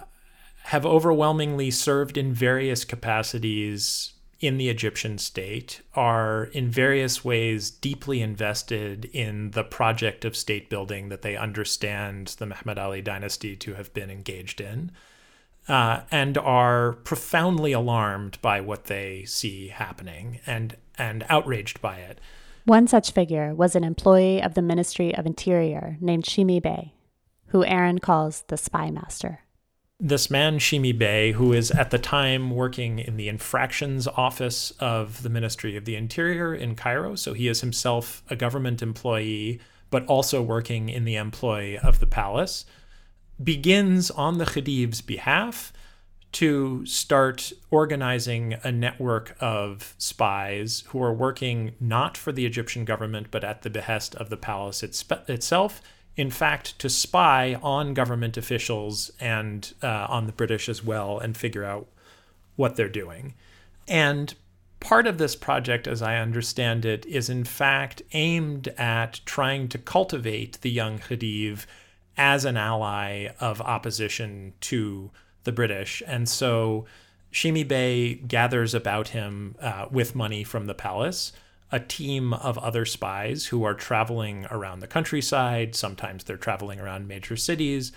[0.64, 4.12] have overwhelmingly served in various capacities
[4.42, 10.68] in the Egyptian state are in various ways deeply invested in the project of state
[10.68, 14.90] building that they understand the Muhammad Ali dynasty to have been engaged in,
[15.68, 22.20] uh, and are profoundly alarmed by what they see happening and, and outraged by it.
[22.64, 26.94] One such figure was an employee of the Ministry of Interior named Shimi Bey,
[27.46, 29.40] who Aaron calls the spy master
[30.02, 35.22] this man, Shimi Bey, who is at the time working in the infractions office of
[35.22, 37.14] the Ministry of the Interior in Cairo.
[37.14, 42.06] So he is himself a government employee, but also working in the employ of the
[42.08, 42.64] palace,
[43.42, 45.72] begins on the Khedive's behalf
[46.32, 53.28] to start organizing a network of spies who are working not for the Egyptian government,
[53.30, 55.82] but at the behest of the palace itself
[56.16, 61.36] in fact, to spy on government officials and uh, on the British as well and
[61.36, 61.86] figure out
[62.56, 63.34] what they're doing.
[63.88, 64.34] And
[64.78, 69.78] part of this project, as I understand it, is in fact aimed at trying to
[69.78, 71.64] cultivate the young Khedive
[72.16, 75.10] as an ally of opposition to
[75.44, 76.02] the British.
[76.06, 76.86] And so
[77.32, 81.32] Shimi Bey gathers about him uh, with money from the palace
[81.72, 85.74] a team of other spies who are traveling around the countryside.
[85.74, 87.92] Sometimes they're traveling around major cities,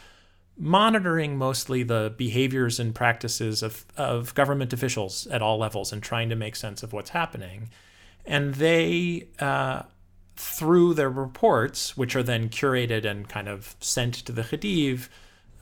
[0.58, 6.30] monitoring mostly the behaviors and practices of, of government officials at all levels and trying
[6.30, 7.70] to make sense of what's happening.
[8.26, 9.84] And they, uh,
[10.38, 15.10] through their reports, which are then curated and kind of sent to the Khedive,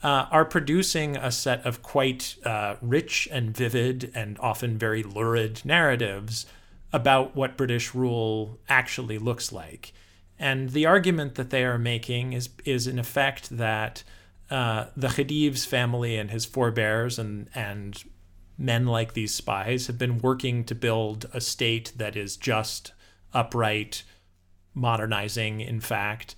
[0.04, 5.62] uh, are producing a set of quite uh, rich and vivid and often very lurid
[5.64, 6.44] narratives
[6.92, 9.94] about what British rule actually looks like.
[10.38, 14.04] And the argument that they are making is, is in effect that
[14.50, 18.04] uh, the Khedive's family and his forebears and, and
[18.58, 22.92] men like these spies have been working to build a state that is just,
[23.32, 24.02] upright,
[24.74, 26.36] modernizing, in fact,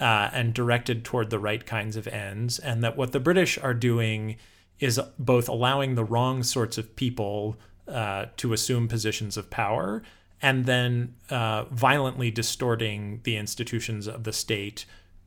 [0.00, 2.58] uh, and directed toward the right kinds of ends.
[2.58, 4.36] And that what the British are doing
[4.78, 7.56] is both allowing the wrong sorts of people
[7.88, 10.02] uh, to assume positions of power
[10.40, 14.84] and then uh, violently distorting the institutions of the state,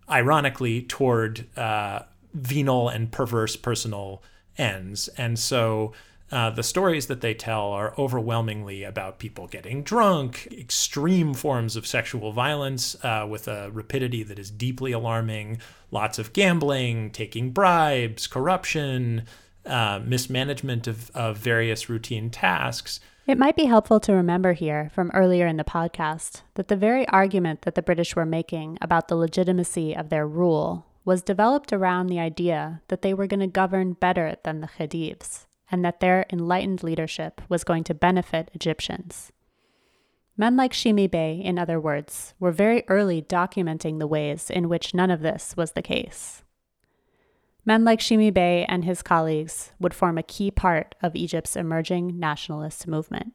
[0.10, 2.04] ironically, toward uh,
[2.34, 4.24] venal and perverse personal
[4.58, 5.10] ends.
[5.18, 5.92] And so
[6.32, 11.86] uh, the stories that they tell are overwhelmingly about people getting drunk, extreme forms of
[11.86, 15.60] sexual violence uh, with a rapidity that is deeply alarming,
[15.92, 19.24] lots of gambling, taking bribes, corruption,
[19.66, 23.02] uh, mismanagement of, of various routine tasks.
[23.28, 27.08] It might be helpful to remember here from earlier in the podcast that the very
[27.10, 32.08] argument that the British were making about the legitimacy of their rule was developed around
[32.08, 36.26] the idea that they were going to govern better than the Khedives and that their
[36.32, 39.32] enlightened leadership was going to benefit Egyptians.
[40.38, 44.94] Men like Shimi Bey, in other words, were very early documenting the ways in which
[44.94, 46.44] none of this was the case.
[47.66, 52.20] Men like Shimi Bey and his colleagues would form a key part of Egypt's emerging
[52.20, 53.34] nationalist movement.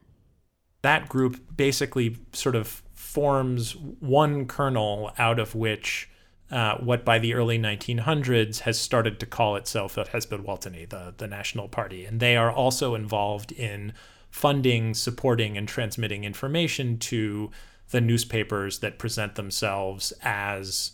[0.83, 6.11] That group basically sort of forms one kernel out of which
[6.51, 11.15] uh, what by the early 1900s has started to call itself the Hezb al-Watani, the,
[11.17, 12.05] the National Party.
[12.05, 13.93] And they are also involved in
[14.31, 17.51] funding, supporting, and transmitting information to
[17.91, 20.93] the newspapers that present themselves as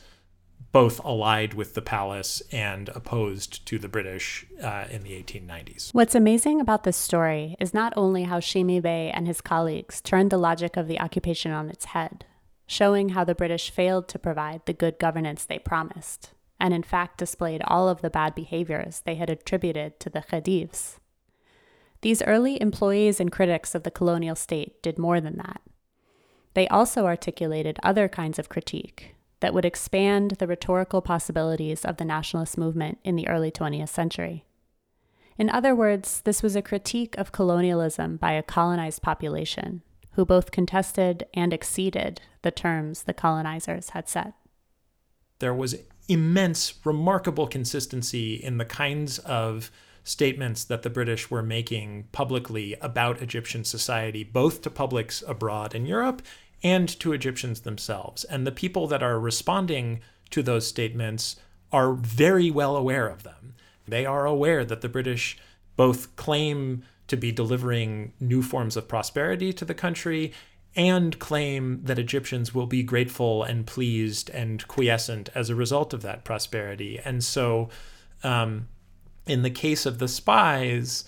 [0.70, 5.92] both allied with the palace and opposed to the British uh, in the 1890s.
[5.92, 10.30] What's amazing about this story is not only how Shimi Bey and his colleagues turned
[10.30, 12.24] the logic of the occupation on its head,
[12.72, 17.18] showing how the British failed to provide the good governance they promised, and in fact
[17.18, 20.96] displayed all of the bad behaviors they had attributed to the Khedives.
[22.00, 25.60] These early employees and critics of the colonial state did more than that.
[26.54, 32.06] They also articulated other kinds of critique that would expand the rhetorical possibilities of the
[32.06, 34.46] nationalist movement in the early 20th century.
[35.36, 39.82] In other words, this was a critique of colonialism by a colonized population
[40.12, 44.34] who both contested and exceeded the terms the colonizers had set.
[45.38, 45.76] There was
[46.08, 49.70] immense, remarkable consistency in the kinds of
[50.04, 55.86] statements that the British were making publicly about Egyptian society, both to publics abroad in
[55.86, 56.22] Europe
[56.62, 58.24] and to Egyptians themselves.
[58.24, 60.00] And the people that are responding
[60.30, 61.36] to those statements
[61.70, 63.54] are very well aware of them.
[63.86, 65.38] They are aware that the British
[65.76, 66.82] both claim
[67.12, 70.32] to be delivering new forms of prosperity to the country
[70.74, 76.00] and claim that Egyptians will be grateful and pleased and quiescent as a result of
[76.00, 76.98] that prosperity.
[77.04, 77.68] And so,
[78.24, 78.66] um,
[79.26, 81.04] in the case of the spies,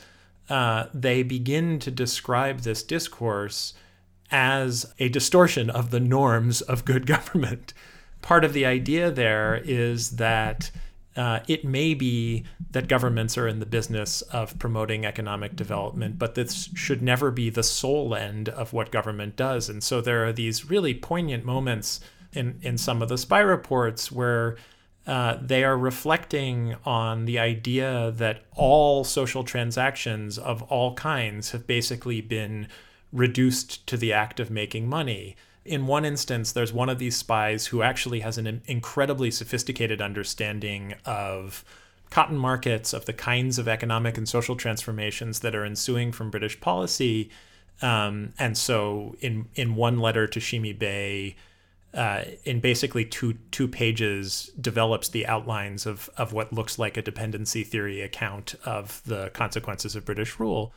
[0.51, 3.73] uh, they begin to describe this discourse
[4.31, 7.73] as a distortion of the norms of good government.
[8.21, 10.71] Part of the idea there is that
[11.17, 16.35] uh, it may be that governments are in the business of promoting economic development, but
[16.35, 19.69] this should never be the sole end of what government does.
[19.69, 22.01] And so there are these really poignant moments
[22.33, 24.57] in, in some of the spy reports where
[25.07, 31.67] uh, they are reflecting on the idea that all social transactions of all kinds have
[31.67, 32.67] basically been
[33.12, 37.67] reduced to the act of making money in one instance, there's one of these spies
[37.67, 41.65] who actually has an incredibly sophisticated understanding of
[42.11, 46.61] cotton markets, of the kinds of economic and social transformations that are ensuing from British
[46.61, 47.31] policy.
[47.83, 51.35] Um, and so, in in one letter to Shimi Bey,
[51.93, 57.03] uh, in basically two two pages, develops the outlines of of what looks like a
[57.03, 60.73] dependency theory account of the consequences of British rule.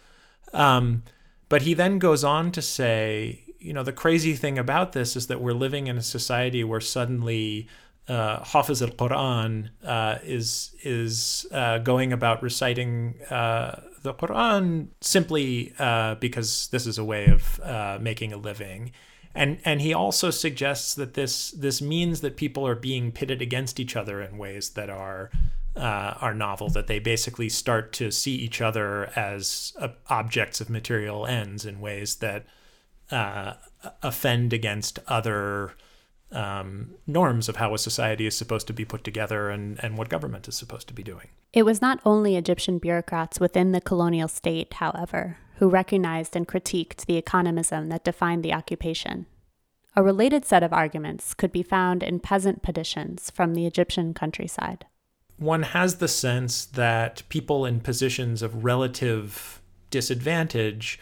[0.54, 1.04] Um,
[1.50, 5.28] but he then goes on to say, you know, the crazy thing about this is
[5.28, 7.68] that we're living in a society where suddenly
[8.08, 15.74] uh, Hafiz al Quran uh, is is uh, going about reciting uh, the Quran simply
[15.80, 18.92] uh, because this is a way of uh, making a living,
[19.36, 23.80] and and he also suggests that this this means that people are being pitted against
[23.80, 25.30] each other in ways that are.
[25.78, 29.74] are novel that they basically start to see each other as
[30.10, 32.48] objects of material ends in ways that
[33.12, 33.54] uh,
[34.04, 35.74] offend against other
[36.32, 40.10] um, norms of how a society is supposed to be put together and, and what
[40.10, 41.30] government is supposed to be doing.
[41.54, 47.06] It was not only Egyptian bureaucrats within the colonial state, however, who recognized and critiqued
[47.06, 49.26] the economism that defined the occupation.
[49.96, 54.86] A related set of arguments could be found in peasant petitions from the Egyptian countryside.
[55.38, 61.00] One has the sense that people in positions of relative disadvantage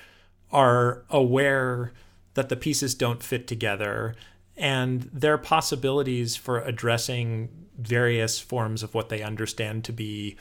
[0.56, 1.92] are aware
[2.34, 4.16] that the pieces don't fit together
[4.56, 10.38] and their possibilities for addressing various forms of what they understand to be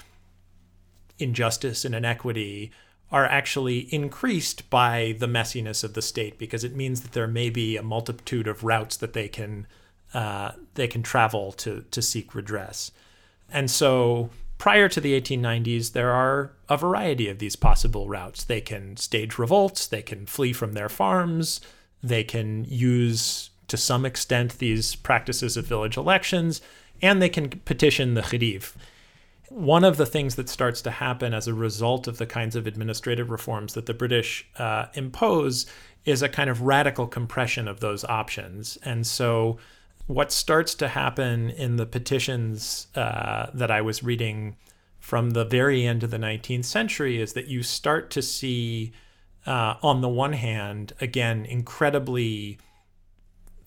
[1.18, 2.70] injustice and inequity
[3.10, 7.50] are actually increased by the messiness of the state because it means that there may
[7.50, 9.66] be a multitude of routes that they can
[10.12, 12.92] uh, they can travel to to seek redress,
[13.50, 14.30] and so
[14.64, 18.42] prior to the 1890s, there are a variety of these possible routes.
[18.44, 21.60] They can stage revolts, they can flee from their farms,
[22.02, 26.62] they can use, to some extent, these practices of village elections,
[27.02, 28.72] and they can petition the Khedive.
[29.50, 32.66] One of the things that starts to happen as a result of the kinds of
[32.66, 35.66] administrative reforms that the British uh, impose
[36.06, 38.78] is a kind of radical compression of those options.
[38.82, 39.58] And so
[40.06, 44.56] what starts to happen in the petitions uh, that I was reading
[44.98, 48.92] from the very end of the 19th century is that you start to see,
[49.46, 52.58] uh, on the one hand, again, incredibly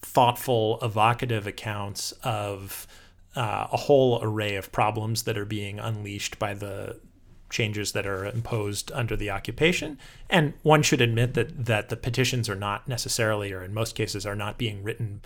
[0.01, 2.87] thoughtful, evocative accounts of
[3.35, 6.99] uh, a whole array of problems that are being unleashed by the
[7.49, 9.97] changes that are imposed under the occupation.
[10.29, 14.25] And one should admit that that the petitions are not necessarily, or in most cases,
[14.25, 15.21] are not being written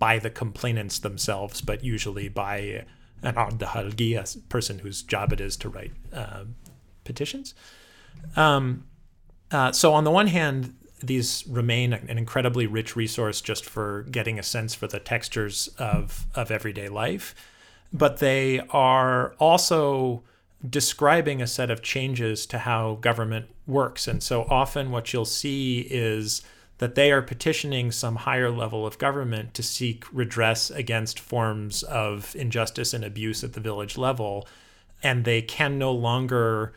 [0.00, 2.84] by the complainants themselves, but usually by
[3.22, 6.44] an Addahalgi, a person whose job it is to write uh,
[7.04, 7.54] petitions.
[8.34, 8.86] Um,
[9.52, 14.38] uh, so on the one hand, these remain an incredibly rich resource just for getting
[14.38, 17.34] a sense for the textures of, of everyday life,
[17.92, 20.22] but they are also
[20.68, 24.08] describing a set of changes to how government works.
[24.08, 26.42] And so often what you'll see is
[26.80, 32.34] that they are petitioning some higher level of government to seek redress against forms of
[32.34, 34.48] injustice and abuse at the village level.
[35.02, 36.72] And they can no longer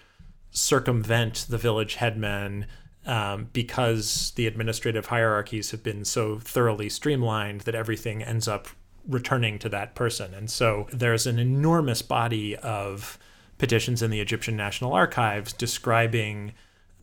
[0.51, 2.67] circumvent the village headmen
[3.05, 8.67] um, because the administrative hierarchies have been so thoroughly streamlined that everything ends up
[9.07, 10.33] returning to that person.
[10.33, 13.17] And so there's an enormous body of
[13.57, 16.51] petitions in the Egyptian National Archives describing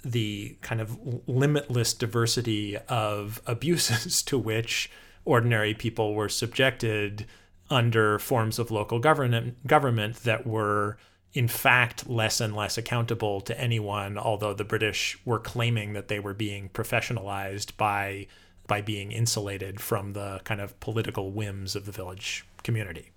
[0.05, 4.91] the kind of limitless diversity of abuses to which
[5.25, 7.27] ordinary people were subjected
[7.69, 10.97] under forms of local government government that were
[11.33, 16.19] in fact less and less accountable to anyone although the british were claiming that they
[16.19, 18.27] were being professionalized by
[18.71, 23.11] by being insulated from the kind of political whims of the village community.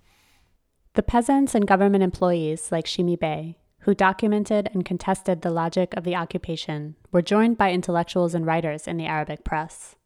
[0.94, 6.04] The peasants and government employees like shimi bey who documented and contested the logic of
[6.04, 9.96] the occupation were joined by intellectuals and writers in the arabic press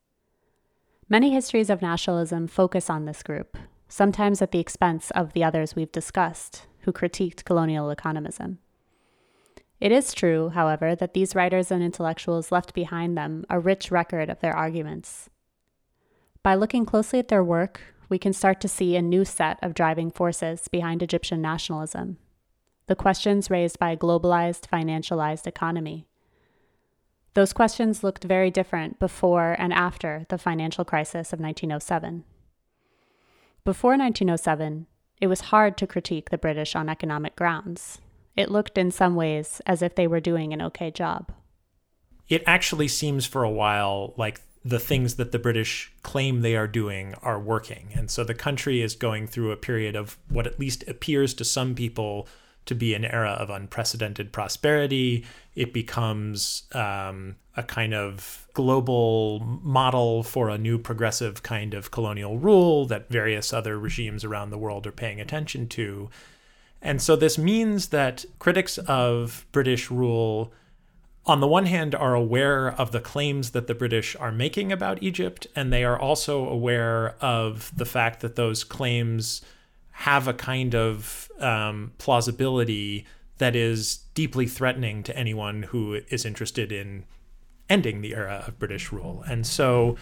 [1.08, 3.56] many histories of nationalism focus on this group
[3.88, 8.58] sometimes at the expense of the others we've discussed, who critiqued colonial economism.
[9.80, 14.28] It is true, however, that these writers and intellectuals left behind them a rich record
[14.28, 15.30] of their arguments.
[16.42, 19.74] By looking closely at their work, we can start to see a new set of
[19.74, 22.18] driving forces behind Egyptian nationalism
[22.88, 26.06] the questions raised by a globalized, financialized economy.
[27.34, 32.24] Those questions looked very different before and after the financial crisis of 1907.
[33.64, 34.86] Before 1907,
[35.20, 38.00] it was hard to critique the British on economic grounds.
[38.34, 41.30] It looked in some ways as if they were doing an okay job.
[42.28, 46.66] It actually seems for a while like the things that the British claim they are
[46.66, 47.90] doing are working.
[47.94, 51.44] And so the country is going through a period of what at least appears to
[51.44, 52.26] some people
[52.68, 55.24] to be an era of unprecedented prosperity.
[55.54, 62.38] It becomes um, a kind of global model for a new progressive kind of colonial
[62.38, 66.10] rule that various other regimes around the world are paying attention to.
[66.82, 70.52] And so this means that critics of British rule,
[71.24, 75.02] on the one hand, are aware of the claims that the British are making about
[75.02, 79.40] Egypt, and they are also aware of the fact that those claims
[79.98, 83.04] have a kind of um, plausibility
[83.38, 87.04] that is deeply threatening to anyone who is interested in
[87.68, 89.24] ending the era of British rule.
[89.28, 89.96] And so,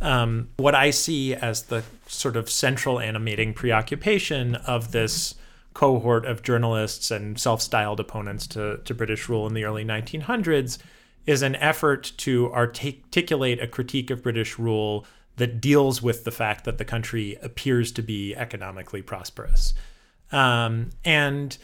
[0.00, 5.34] um, what I see as the sort of central animating preoccupation of this
[5.74, 10.78] cohort of journalists and self styled opponents to, to British rule in the early 1900s
[11.26, 15.04] is an effort to articulate a critique of British rule
[15.36, 19.74] that deals with the fact that the country appears to be economically prosperous.
[20.30, 21.56] Um, and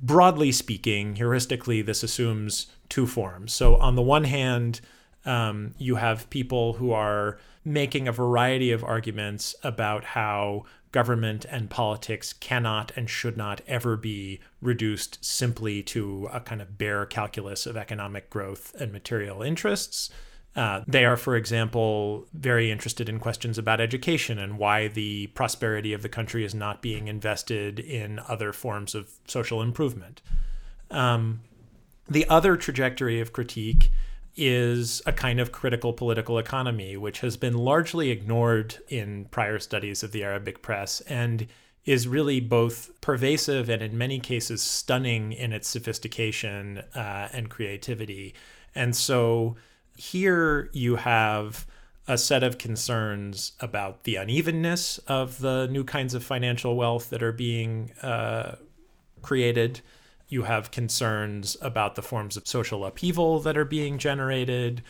[0.00, 3.52] broadly speaking, heuristically, this assumes two forms.
[3.52, 4.80] So, on the one hand,
[5.24, 11.68] um, you have people who are making a variety of arguments about how government and
[11.68, 17.66] politics cannot and should not ever be reduced simply to a kind of bare calculus
[17.66, 20.08] of economic growth and material interests.
[20.58, 25.92] Uh, they are, for example, very interested in questions about education and why the prosperity
[25.92, 30.20] of the country is not being invested in other forms of social improvement.
[30.90, 31.42] Um,
[32.08, 33.92] the other trajectory of critique
[34.34, 40.02] is a kind of critical political economy, which has been largely ignored in prior studies
[40.02, 41.46] of the Arabic press and
[41.84, 48.34] is really both pervasive and, in many cases, stunning in its sophistication uh, and creativity.
[48.74, 49.56] And so,
[49.98, 51.66] here you have
[52.06, 57.22] a set of concerns about the unevenness of the new kinds of financial wealth that
[57.22, 58.54] are being uh,
[59.20, 59.80] created.
[60.28, 64.82] You have concerns about the forms of social upheaval that are being generated,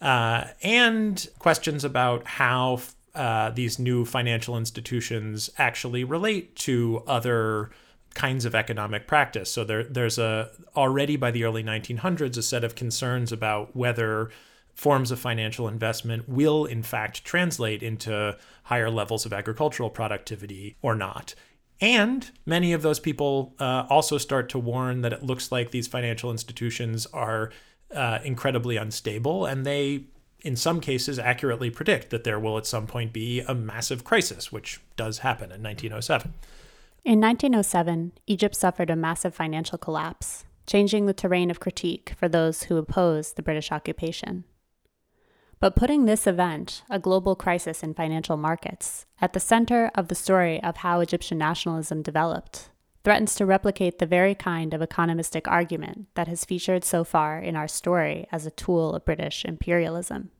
[0.00, 2.80] uh, and questions about how
[3.14, 7.70] uh, these new financial institutions actually relate to other
[8.14, 9.50] kinds of economic practice.
[9.50, 14.30] So there, there's a already by the early 1900s a set of concerns about whether
[14.74, 20.94] forms of financial investment will in fact translate into higher levels of agricultural productivity or
[20.94, 21.34] not.
[21.80, 25.86] And many of those people uh, also start to warn that it looks like these
[25.86, 27.50] financial institutions are
[27.94, 30.04] uh, incredibly unstable, and they,
[30.40, 34.52] in some cases, accurately predict that there will at some point be a massive crisis,
[34.52, 36.34] which does happen in 1907.
[37.04, 42.64] In 1907, Egypt suffered a massive financial collapse, changing the terrain of critique for those
[42.64, 44.44] who opposed the British occupation.
[45.64, 50.14] But putting this event, a global crisis in financial markets, at the center of the
[50.14, 52.68] story of how Egyptian nationalism developed,
[53.02, 57.56] threatens to replicate the very kind of economistic argument that has featured so far in
[57.56, 60.30] our story as a tool of British imperialism.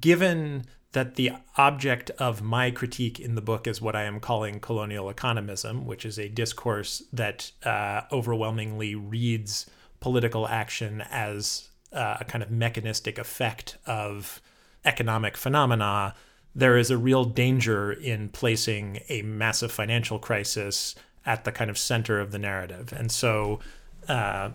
[0.00, 4.60] Given that the object of my critique in the book is what I am calling
[4.60, 9.66] colonial economism, which is a discourse that uh, overwhelmingly reads
[10.00, 14.40] political action as uh, a kind of mechanistic effect of
[14.84, 16.14] economic phenomena,
[16.54, 21.78] there is a real danger in placing a massive financial crisis at the kind of
[21.78, 22.92] center of the narrative.
[22.92, 23.60] And so
[24.08, 24.50] uh,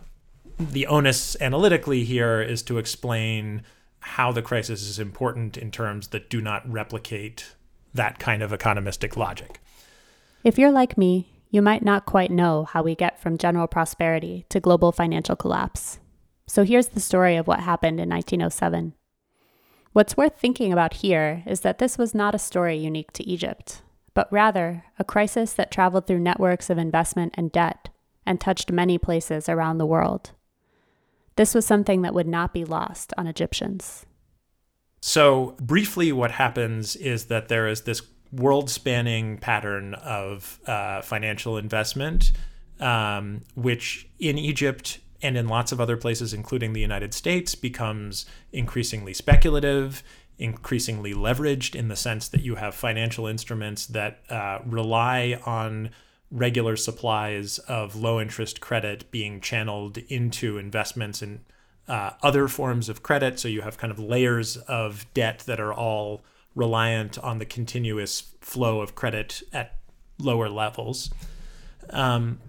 [0.59, 3.63] the onus analytically here is to explain
[3.99, 7.55] how the crisis is important in terms that do not replicate
[7.93, 9.59] that kind of economistic logic.
[10.43, 14.45] If you're like me, you might not quite know how we get from general prosperity
[14.49, 15.99] to global financial collapse.
[16.47, 18.93] So here's the story of what happened in 1907.
[19.91, 23.81] What's worth thinking about here is that this was not a story unique to Egypt,
[24.13, 27.89] but rather a crisis that traveled through networks of investment and debt
[28.25, 30.31] and touched many places around the world.
[31.35, 34.05] This was something that would not be lost on Egyptians.
[35.01, 41.57] So, briefly, what happens is that there is this world spanning pattern of uh, financial
[41.57, 42.31] investment,
[42.79, 48.25] um, which in Egypt and in lots of other places, including the United States, becomes
[48.51, 50.03] increasingly speculative,
[50.37, 55.89] increasingly leveraged in the sense that you have financial instruments that uh, rely on
[56.29, 61.39] regular supplies of low interest credit being channeled into investments in
[61.87, 63.39] uh, other forms of credit.
[63.39, 68.33] So you have kind of layers of debt that are all reliant on the continuous
[68.41, 69.77] flow of credit at
[70.19, 71.09] lower levels.
[71.89, 72.39] Um,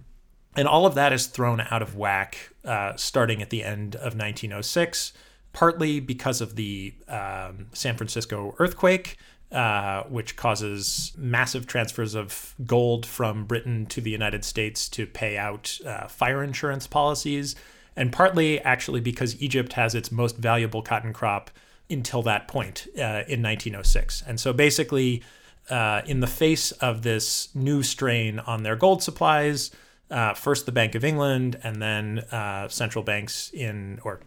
[0.55, 4.13] and all of that is thrown out of whack uh, starting at the end of
[4.15, 5.11] 1906,
[5.53, 9.17] partly because of the um, San Francisco earthquake,
[9.51, 15.35] uh, which causes massive transfers of gold from Britain to the United States to pay
[15.35, 17.55] out uh, fire insurance policies,
[17.95, 21.49] and partly actually because Egypt has its most valuable cotton crop
[21.89, 24.21] until that point uh, in 1906.
[24.27, 25.23] And so basically,
[25.71, 29.71] uh, in the face of this new strain on their gold supplies,
[30.09, 34.21] uh, first the Bank of England and then uh, central banks in, or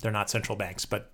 [0.00, 1.12] they're not central banks, but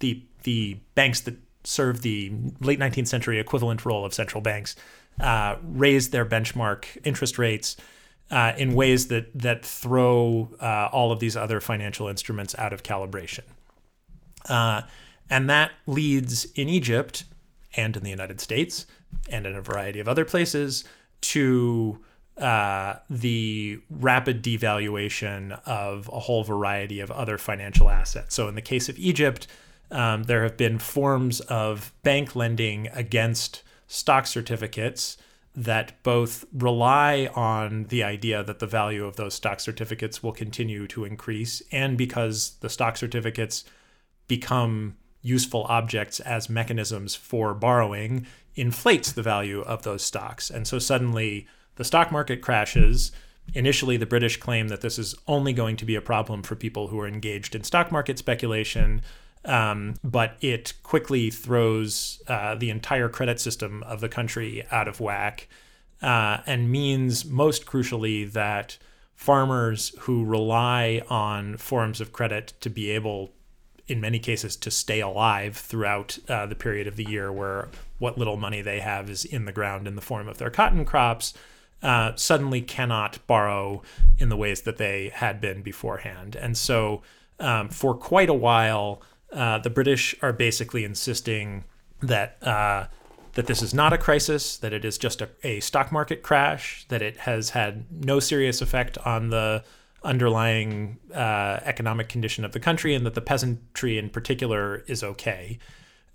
[0.00, 4.76] the the banks that serve the late 19th century equivalent role of central banks
[5.20, 5.56] uh,
[6.08, 7.76] their benchmark interest rates.
[8.30, 12.82] Uh, in ways that that throw uh, all of these other financial instruments out of
[12.82, 13.44] calibration.
[14.46, 14.82] Uh,
[15.30, 17.24] and that leads in Egypt
[17.74, 18.84] and in the United States
[19.30, 20.84] and in a variety of other places
[21.22, 21.98] to
[22.38, 28.34] uh, the rapid devaluation of a whole variety of other financial assets.
[28.34, 29.46] So, in the case of Egypt,
[29.90, 35.16] um, there have been forms of bank lending against stock certificates
[35.54, 40.86] that both rely on the idea that the value of those stock certificates will continue
[40.86, 43.64] to increase, and because the stock certificates
[44.28, 50.50] become useful objects as mechanisms for borrowing inflates the value of those stocks.
[50.50, 51.46] And so suddenly
[51.78, 53.10] the stock market crashes.
[53.54, 56.88] Initially, the British claim that this is only going to be a problem for people
[56.88, 59.00] who are engaged in stock market speculation.
[59.44, 65.00] Um, but it quickly throws uh, the entire credit system of the country out of
[65.00, 65.48] whack
[66.02, 68.78] uh, and means, most crucially, that
[69.14, 73.32] farmers who rely on forms of credit to be able
[73.88, 77.68] in many cases to stay alive throughout uh, the period of the year where
[77.98, 80.84] what little money they have is in the ground in the form of their cotton
[80.84, 81.32] crops
[81.82, 83.82] uh, suddenly cannot borrow
[84.18, 87.02] in the ways that they had been beforehand and so
[87.40, 89.00] um, for quite a while
[89.32, 91.64] uh, the british are basically insisting
[92.00, 92.86] that uh,
[93.38, 96.84] that this is not a crisis, that it is just a, a stock market crash,
[96.88, 99.62] that it has had no serious effect on the
[100.02, 105.56] underlying uh, economic condition of the country and that the peasantry in particular is okay.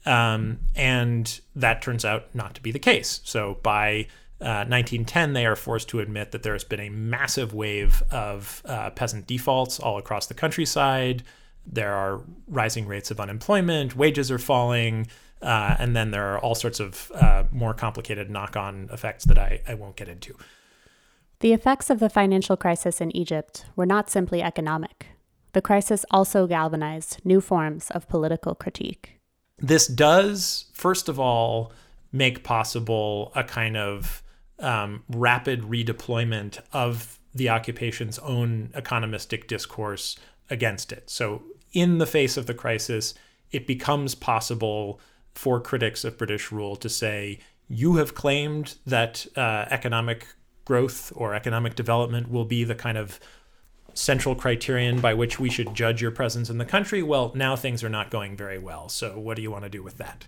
[0.05, 3.21] Um, and that turns out not to be the case.
[3.23, 4.07] So by
[4.43, 8.61] uh, 1910, they are forced to admit that there has been a massive wave of
[8.65, 11.23] uh, peasant defaults all across the countryside.
[11.65, 15.07] There are rising rates of unemployment, wages are falling,
[15.41, 19.37] uh, and then there are all sorts of uh, more complicated knock on effects that
[19.37, 20.35] I, I won't get into.
[21.39, 25.07] The effects of the financial crisis in Egypt were not simply economic.
[25.53, 29.19] The crisis also galvanized new forms of political critique.
[29.57, 31.71] This does, first of all,
[32.11, 34.22] make possible a kind of
[34.63, 40.17] um, rapid redeployment of the occupation's own economistic discourse
[40.49, 41.09] against it.
[41.09, 43.15] So, in the face of the crisis,
[43.51, 44.99] it becomes possible
[45.33, 50.27] for critics of British rule to say, you have claimed that uh, economic
[50.65, 53.19] growth or economic development will be the kind of
[53.95, 57.03] central criterion by which we should judge your presence in the country.
[57.03, 58.89] Well, now things are not going very well.
[58.89, 60.25] So, what do you want to do with that?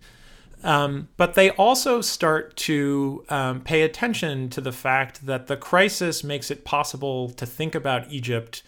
[0.66, 6.24] Um, but they also start to um, pay attention to the fact that the crisis
[6.24, 8.63] makes it possible to think about Egypt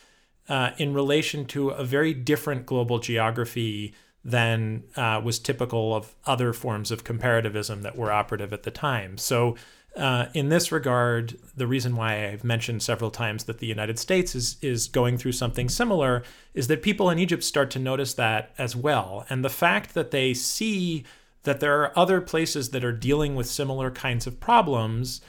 [0.48, 6.54] uh, in relation to a very different global geography than uh, was typical of other
[6.54, 9.18] forms of comparativism that were operative at the time.
[9.18, 9.56] So,
[9.96, 14.36] uh, in this regard, the reason why I've mentioned several times that the United States
[14.36, 16.22] is is going through something similar
[16.54, 20.12] is that people in Egypt start to notice that as well, and the fact that
[20.12, 21.04] they see
[21.48, 25.22] that there are other places that are dealing with similar kinds of problems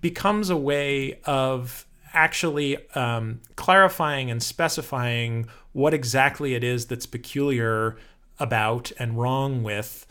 [0.00, 7.96] becomes a way of actually um, clarifying and specifying what exactly it is that's peculiar
[8.38, 10.06] about and wrong with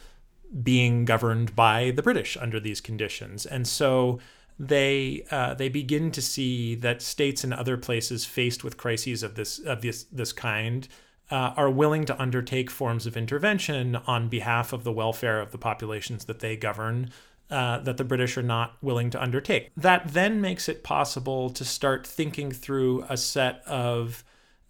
[0.62, 3.46] being governed by the British under these conditions.
[3.46, 4.20] And so
[4.60, 9.36] they uh, they begin to see that states in other places faced with crises of
[9.36, 10.90] this of this this kind
[11.34, 15.58] uh, are willing to undertake forms of intervention on behalf of the welfare of the
[15.58, 17.10] populations that they govern
[17.50, 19.72] uh, that the British are not willing to undertake.
[19.76, 24.24] That then makes it possible to start thinking through a set of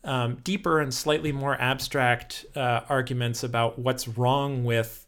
[0.06, 5.06] um, deeper and slightly more abstract uh, arguments about what's wrong with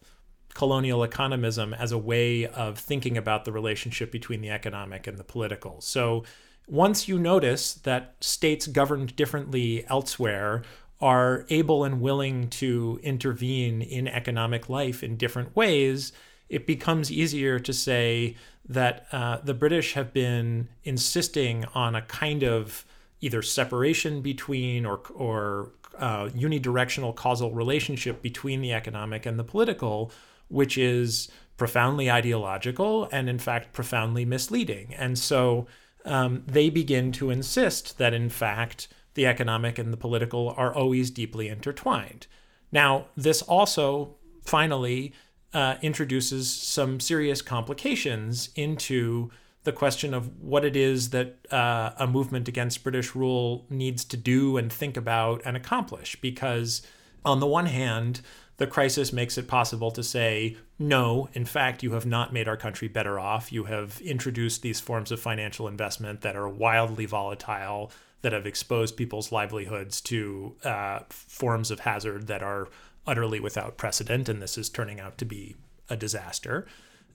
[0.52, 5.24] colonial economism as a way of thinking about the relationship between the economic and the
[5.24, 5.80] political.
[5.80, 6.24] So
[6.68, 10.62] once you notice that states governed differently elsewhere
[11.00, 16.12] are able and willing to intervene in economic life in different ways,
[16.48, 18.36] it becomes easier to say
[18.68, 22.84] that uh, the British have been insisting on a kind of
[23.20, 30.10] either separation between or, or uh, unidirectional causal relationship between the economic and the political
[30.48, 34.94] which is profoundly ideological and, in fact, profoundly misleading.
[34.94, 35.66] And so
[36.04, 41.10] um, they begin to insist that, in fact, the economic and the political are always
[41.10, 42.28] deeply intertwined.
[42.70, 44.14] Now, this also
[44.44, 45.12] finally
[45.52, 49.30] uh, introduces some serious complications into
[49.64, 54.16] the question of what it is that uh, a movement against British rule needs to
[54.16, 56.14] do and think about and accomplish.
[56.20, 56.82] Because,
[57.24, 58.20] on the one hand,
[58.58, 62.56] the crisis makes it possible to say, no, in fact, you have not made our
[62.56, 63.52] country better off.
[63.52, 67.90] You have introduced these forms of financial investment that are wildly volatile,
[68.26, 72.66] that have exposed people's livelihoods to uh, forms of hazard that are
[73.06, 74.28] utterly without precedent.
[74.28, 75.54] And this is turning out to be
[75.88, 76.66] a disaster.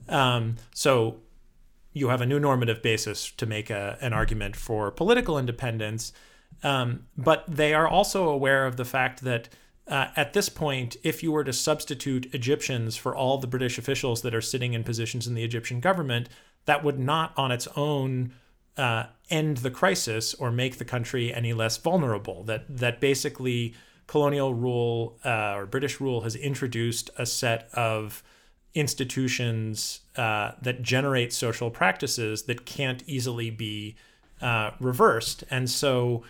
[0.07, 1.17] Um, so
[1.91, 6.13] you have a new normative basis to make a, an argument for political independence.
[6.63, 9.49] Um, but they are also aware of the fact that
[9.89, 14.21] uh, at this point, if you were to substitute Egyptians for all the British officials
[14.21, 16.29] that are sitting in positions in the Egyptian government,
[16.63, 18.31] that would not on its own
[18.77, 22.43] uh, end the crisis or make the country any less vulnerable.
[22.43, 23.73] That that basically
[24.07, 28.23] colonial rule uh, or British rule has introduced a set of
[28.73, 33.95] institutions uh, that generate social practices that can't easily be
[34.41, 36.23] uh, reversed, and so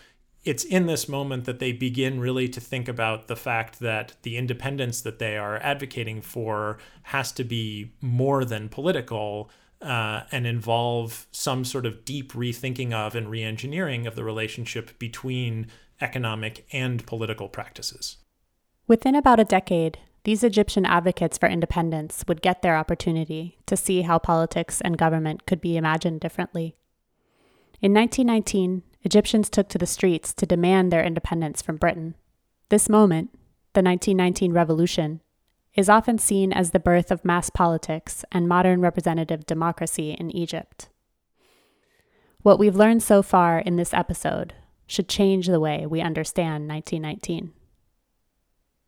[0.43, 4.37] it's in this moment that they begin really to think about the fact that the
[4.37, 11.27] independence that they are advocating for has to be more than political uh, and involve
[11.31, 15.67] some sort of deep rethinking of and reengineering of the relationship between
[15.99, 18.17] economic and political practices.
[18.87, 24.03] Within about a decade, these Egyptian advocates for independence would get their opportunity to see
[24.03, 26.75] how politics and government could be imagined differently.
[27.81, 32.13] In 1919, Egyptians took to the streets to demand their independence from Britain.
[32.69, 33.31] This moment,
[33.73, 35.21] the 1919 revolution,
[35.75, 40.89] is often seen as the birth of mass politics and modern representative democracy in Egypt.
[42.41, 44.53] What we've learned so far in this episode
[44.87, 47.53] should change the way we understand 1919.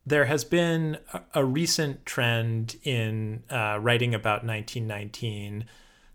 [0.05, 0.97] There has been
[1.34, 5.65] a recent trend in uh, writing about 1919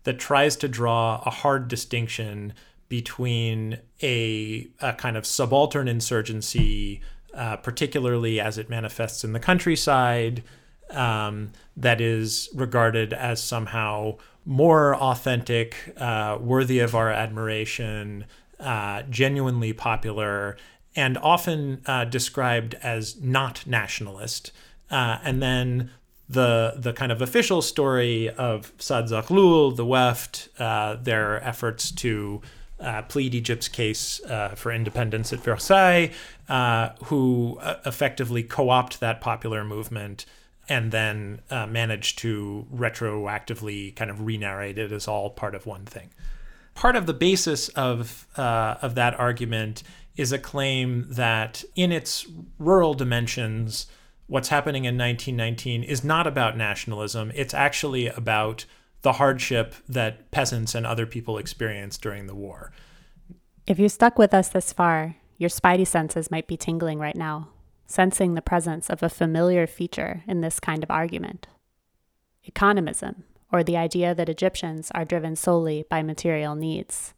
[0.03, 2.53] that tries to draw a hard distinction
[2.87, 7.01] between a, a kind of subaltern insurgency,
[7.33, 10.43] uh, particularly as it manifests in the countryside,
[10.91, 18.25] um, that is regarded as somehow more authentic, uh, worthy of our admiration,
[18.59, 20.57] uh, genuinely popular,
[20.95, 24.51] and often uh, described as not nationalist.
[24.89, 25.91] Uh, and then
[26.27, 32.41] the the kind of official story of Saad the Wafd, their efforts to
[32.79, 36.11] uh, plead Egypt's case uh, for independence at Versailles,
[36.47, 40.25] uh, who uh, effectively co opt that popular movement
[40.69, 45.65] and then uh, manage to retroactively kind of re narrate it as all part of
[45.65, 46.09] one thing.
[46.75, 49.83] Part of the basis of, uh, of that argument
[50.15, 52.27] is a claim that in its
[52.59, 53.87] rural dimensions,
[54.27, 58.65] what's happening in 1919 is not about nationalism, it's actually about
[59.01, 62.71] the hardship that peasants and other people experienced during the war.
[63.65, 67.49] If you stuck with us this far, your spidey senses might be tingling right now,
[67.87, 71.47] sensing the presence of a familiar feature in this kind of argument
[72.49, 77.13] economism, or the idea that Egyptians are driven solely by material needs.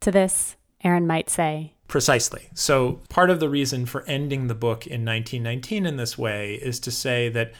[0.00, 2.48] To this, Aaron might say, Precisely.
[2.54, 6.78] So, part of the reason for ending the book in 1919 in this way is
[6.80, 7.52] to say that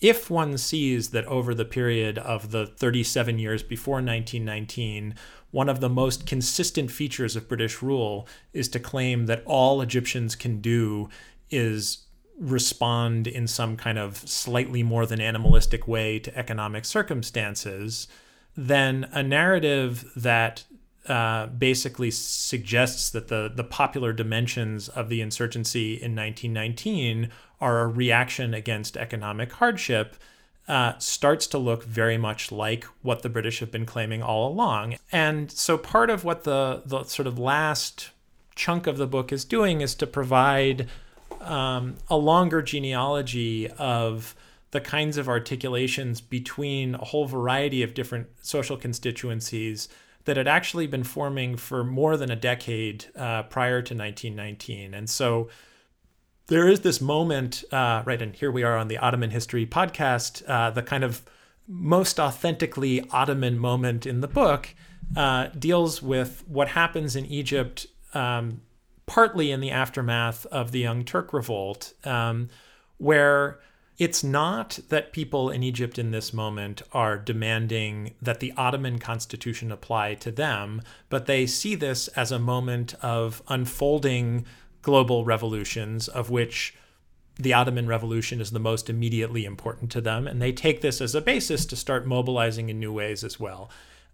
[0.00, 5.14] if one sees that over the period of the 37 years before 1919,
[5.50, 10.36] one of the most consistent features of British rule is to claim that all Egyptians
[10.36, 11.08] can do
[11.50, 12.06] is
[12.38, 18.06] respond in some kind of slightly more than animalistic way to economic circumstances,
[18.54, 20.64] then a narrative that
[21.08, 27.30] uh, basically suggests that the the popular dimensions of the insurgency in 1919
[27.60, 30.16] are a reaction against economic hardship.
[30.68, 34.96] Uh, starts to look very much like what the British have been claiming all along.
[35.12, 38.10] And so part of what the, the sort of last
[38.56, 40.88] chunk of the book is doing is to provide
[41.40, 44.34] um, a longer genealogy of
[44.72, 49.88] the kinds of articulations between a whole variety of different social constituencies
[50.26, 54.92] that had actually been forming for more than a decade uh, prior to 1919.
[54.92, 55.48] And so
[56.48, 58.20] there is this moment, uh, right?
[58.20, 61.22] And here we are on the Ottoman History podcast, uh, the kind of
[61.66, 64.74] most authentically Ottoman moment in the book
[65.16, 68.60] uh, deals with what happens in Egypt, um,
[69.06, 72.48] partly in the aftermath of the Young Turk Revolt, um,
[72.98, 73.60] where
[73.98, 79.72] it's not that people in Egypt in this moment are demanding that the Ottoman constitution
[79.72, 84.44] apply to them, but they see this as a moment of unfolding
[84.82, 86.74] global revolutions, of which
[87.38, 90.26] the Ottoman Revolution is the most immediately important to them.
[90.26, 93.70] And they take this as a basis to start mobilizing in new ways as well.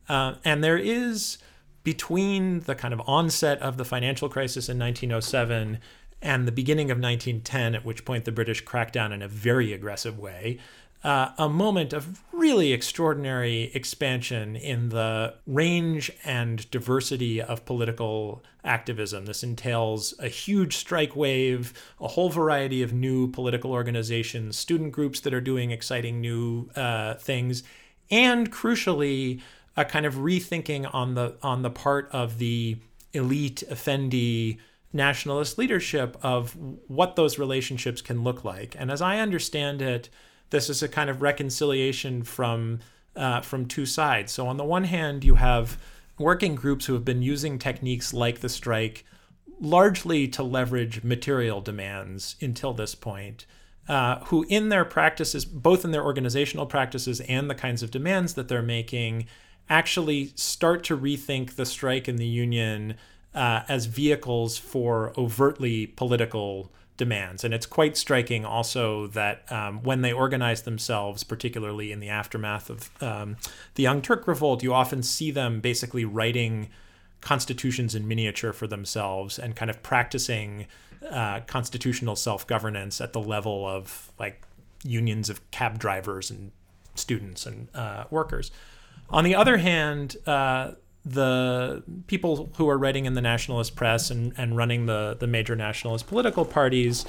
[0.08, 1.38] Uh, and there is,
[1.84, 5.78] between the kind of onset of the financial crisis in 1907
[6.22, 9.72] and the beginning of 1910, at which point the British cracked down in a very
[9.72, 10.58] aggressive way,
[11.04, 19.26] uh, a moment of really extraordinary expansion in the range and diversity of political activism.
[19.26, 25.18] This entails a huge strike wave, a whole variety of new political organizations, student groups
[25.20, 27.64] that are doing exciting new uh, things,
[28.10, 29.40] and crucially,
[29.76, 32.76] a kind of rethinking on the on the part of the
[33.12, 34.58] elite effendi
[34.92, 38.76] nationalist leadership of what those relationships can look like.
[38.78, 40.08] And as I understand it,
[40.50, 42.80] this is a kind of reconciliation from
[43.14, 44.32] uh, from two sides.
[44.32, 45.78] So on the one hand, you have
[46.18, 49.04] working groups who have been using techniques like the strike
[49.60, 53.46] largely to leverage material demands until this point.
[53.88, 58.34] Uh, who, in their practices, both in their organizational practices and the kinds of demands
[58.34, 59.26] that they're making,
[59.68, 62.94] actually start to rethink the strike and the union
[63.34, 67.42] uh, as vehicles for overtly political demands.
[67.42, 72.70] And it's quite striking also that um, when they organize themselves, particularly in the aftermath
[72.70, 73.36] of um,
[73.74, 76.68] the Young Turk Revolt, you often see them basically writing
[77.20, 80.66] constitutions in miniature for themselves and kind of practicing
[81.10, 84.42] uh, constitutional self governance at the level of like
[84.84, 86.52] unions of cab drivers and
[86.94, 88.50] students and uh, workers.
[89.10, 90.72] On the other hand, uh,
[91.04, 95.56] the people who are writing in the nationalist press and, and running the, the major
[95.56, 97.04] nationalist political parties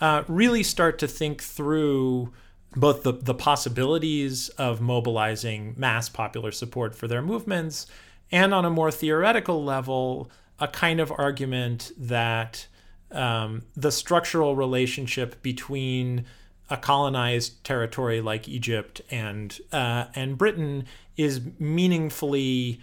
[0.00, 2.32] uh, really start to think through
[2.76, 7.86] both the, the possibilities of mobilizing mass popular support for their movements
[8.30, 12.66] and on a more theoretical level, a kind of argument that
[13.10, 16.24] um, the structural relationship between
[16.68, 20.84] a colonized territory like Egypt and uh, and Britain
[21.16, 22.80] is meaningfully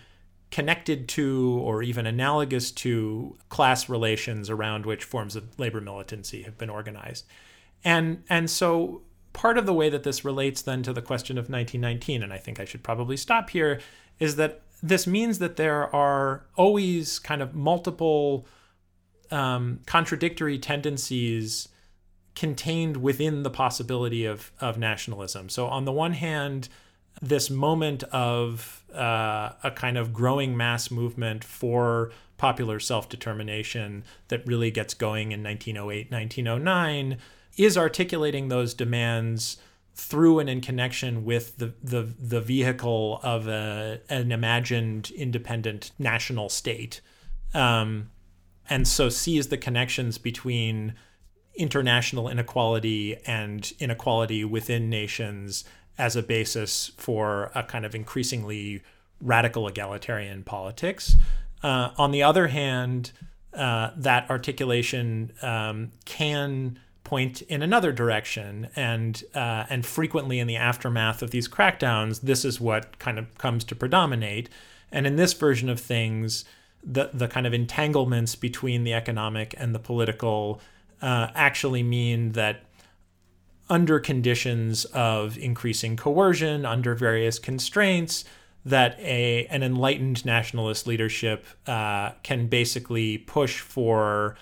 [0.56, 6.58] connected to or even analogous to class relations around which forms of labor militancy have
[6.58, 7.26] been organized.
[7.84, 9.01] And and so
[9.34, 12.38] part of the way that this relates then to the question of 1919 and I
[12.38, 13.82] think I should probably stop here
[14.18, 18.47] is that this means that there are always kind of multiple
[19.32, 21.68] um, contradictory tendencies
[22.34, 25.49] contained within the possibility of, of nationalism.
[25.49, 26.70] So, on the one hand,
[27.22, 34.45] this moment of uh, a kind of growing mass movement for popular self determination that
[34.45, 37.18] really gets going in 1908, 1909
[37.57, 39.57] is articulating those demands
[39.93, 46.49] through and in connection with the the, the vehicle of a, an imagined independent national
[46.49, 47.01] state.
[47.53, 48.11] Um,
[48.70, 50.95] and so sees the connections between
[51.55, 55.63] international inequality and inequality within nations
[55.98, 58.82] as a basis for a kind of increasingly
[59.22, 61.16] radical egalitarian politics.
[61.64, 63.12] Uh, on the other hand,
[63.54, 70.58] uh, that articulation um, can point in another direction, and uh, and frequently in the
[70.58, 74.50] aftermath of these crackdowns, this is what kind of comes to predominate.
[74.91, 76.43] And in this version of things,
[76.84, 80.60] the the kind of entanglements between the economic and the political
[81.02, 82.64] uh, actually mean that
[83.70, 88.26] under conditions of increasing coercion, under various constraints,
[88.66, 94.36] that a an enlightened nationalist leadership uh, can basically push for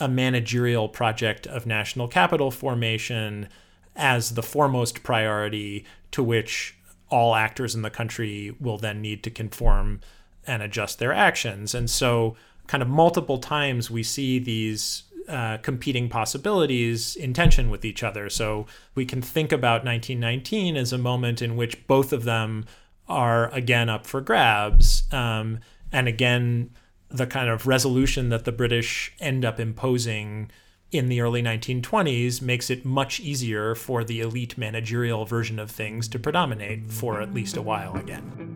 [0.00, 3.48] a managerial project of national capital formation
[3.96, 6.76] as the foremost priority to which
[7.10, 10.00] all actors in the country will then need to conform
[10.46, 11.74] and adjust their actions.
[11.74, 17.84] And so, kind of multiple times, we see these uh, competing possibilities in tension with
[17.84, 18.28] each other.
[18.30, 22.64] So, we can think about 1919 as a moment in which both of them
[23.08, 25.04] are again up for grabs.
[25.12, 25.60] Um,
[25.92, 26.70] and again,
[27.08, 30.50] the kind of resolution that the British end up imposing
[30.90, 36.08] in the early 1920s makes it much easier for the elite managerial version of things
[36.08, 38.54] to predominate for at least a while again.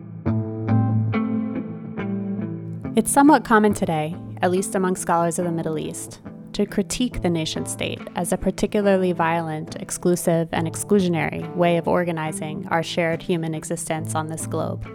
[2.95, 6.21] It's somewhat common today, at least among scholars of the Middle East,
[6.53, 12.67] to critique the nation state as a particularly violent, exclusive, and exclusionary way of organizing
[12.69, 14.87] our shared human existence on this globe.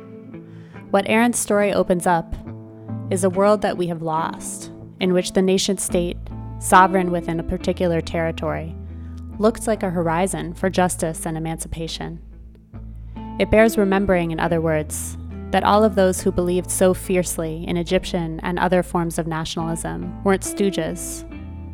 [0.91, 2.35] What Aaron's story opens up
[3.11, 6.17] is a world that we have lost, in which the nation state
[6.59, 8.75] sovereign within a particular territory,
[9.39, 12.21] looked like a horizon for justice and emancipation.
[13.39, 15.17] It bears remembering, in other words,
[15.51, 20.23] that all of those who believed so fiercely in Egyptian and other forms of nationalism
[20.25, 21.25] weren't stooges,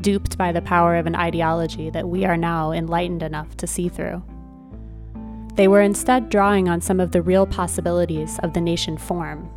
[0.05, 3.89] duped by the power of an ideology that we are now enlightened enough to see
[3.89, 4.23] through.
[5.55, 9.49] They were instead drawing on some of the real possibilities of the nation form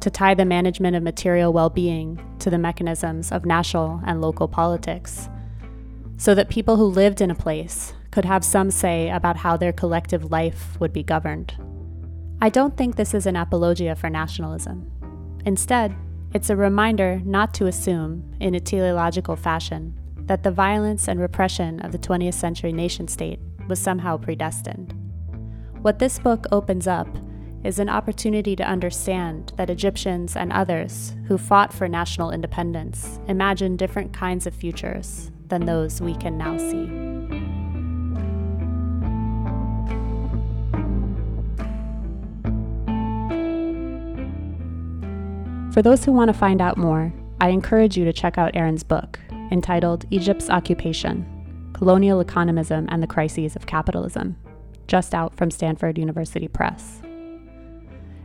[0.00, 4.48] to tie the management of material well being to the mechanisms of national and local
[4.48, 5.28] politics,
[6.16, 9.72] so that people who lived in a place could have some say about how their
[9.72, 11.54] collective life would be governed.
[12.40, 14.90] I don't think this is an apologia for nationalism.
[15.44, 15.94] Instead,
[16.34, 21.80] it's a reminder not to assume, in a teleological fashion, that the violence and repression
[21.80, 24.94] of the 20th century nation state was somehow predestined.
[25.80, 27.08] What this book opens up
[27.64, 33.78] is an opportunity to understand that Egyptians and others who fought for national independence imagined
[33.78, 37.37] different kinds of futures than those we can now see.
[45.78, 48.82] For those who want to find out more, I encourage you to check out Aaron's
[48.82, 49.20] book,
[49.52, 51.24] entitled Egypt's Occupation
[51.72, 54.36] Colonial Economism and the Crises of Capitalism,
[54.88, 57.00] just out from Stanford University Press.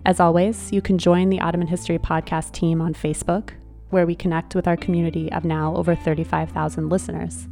[0.04, 3.52] As always, you can join the Ottoman History Podcast team on Facebook,
[3.92, 7.48] where we connect with our community of now over 35,000 listeners,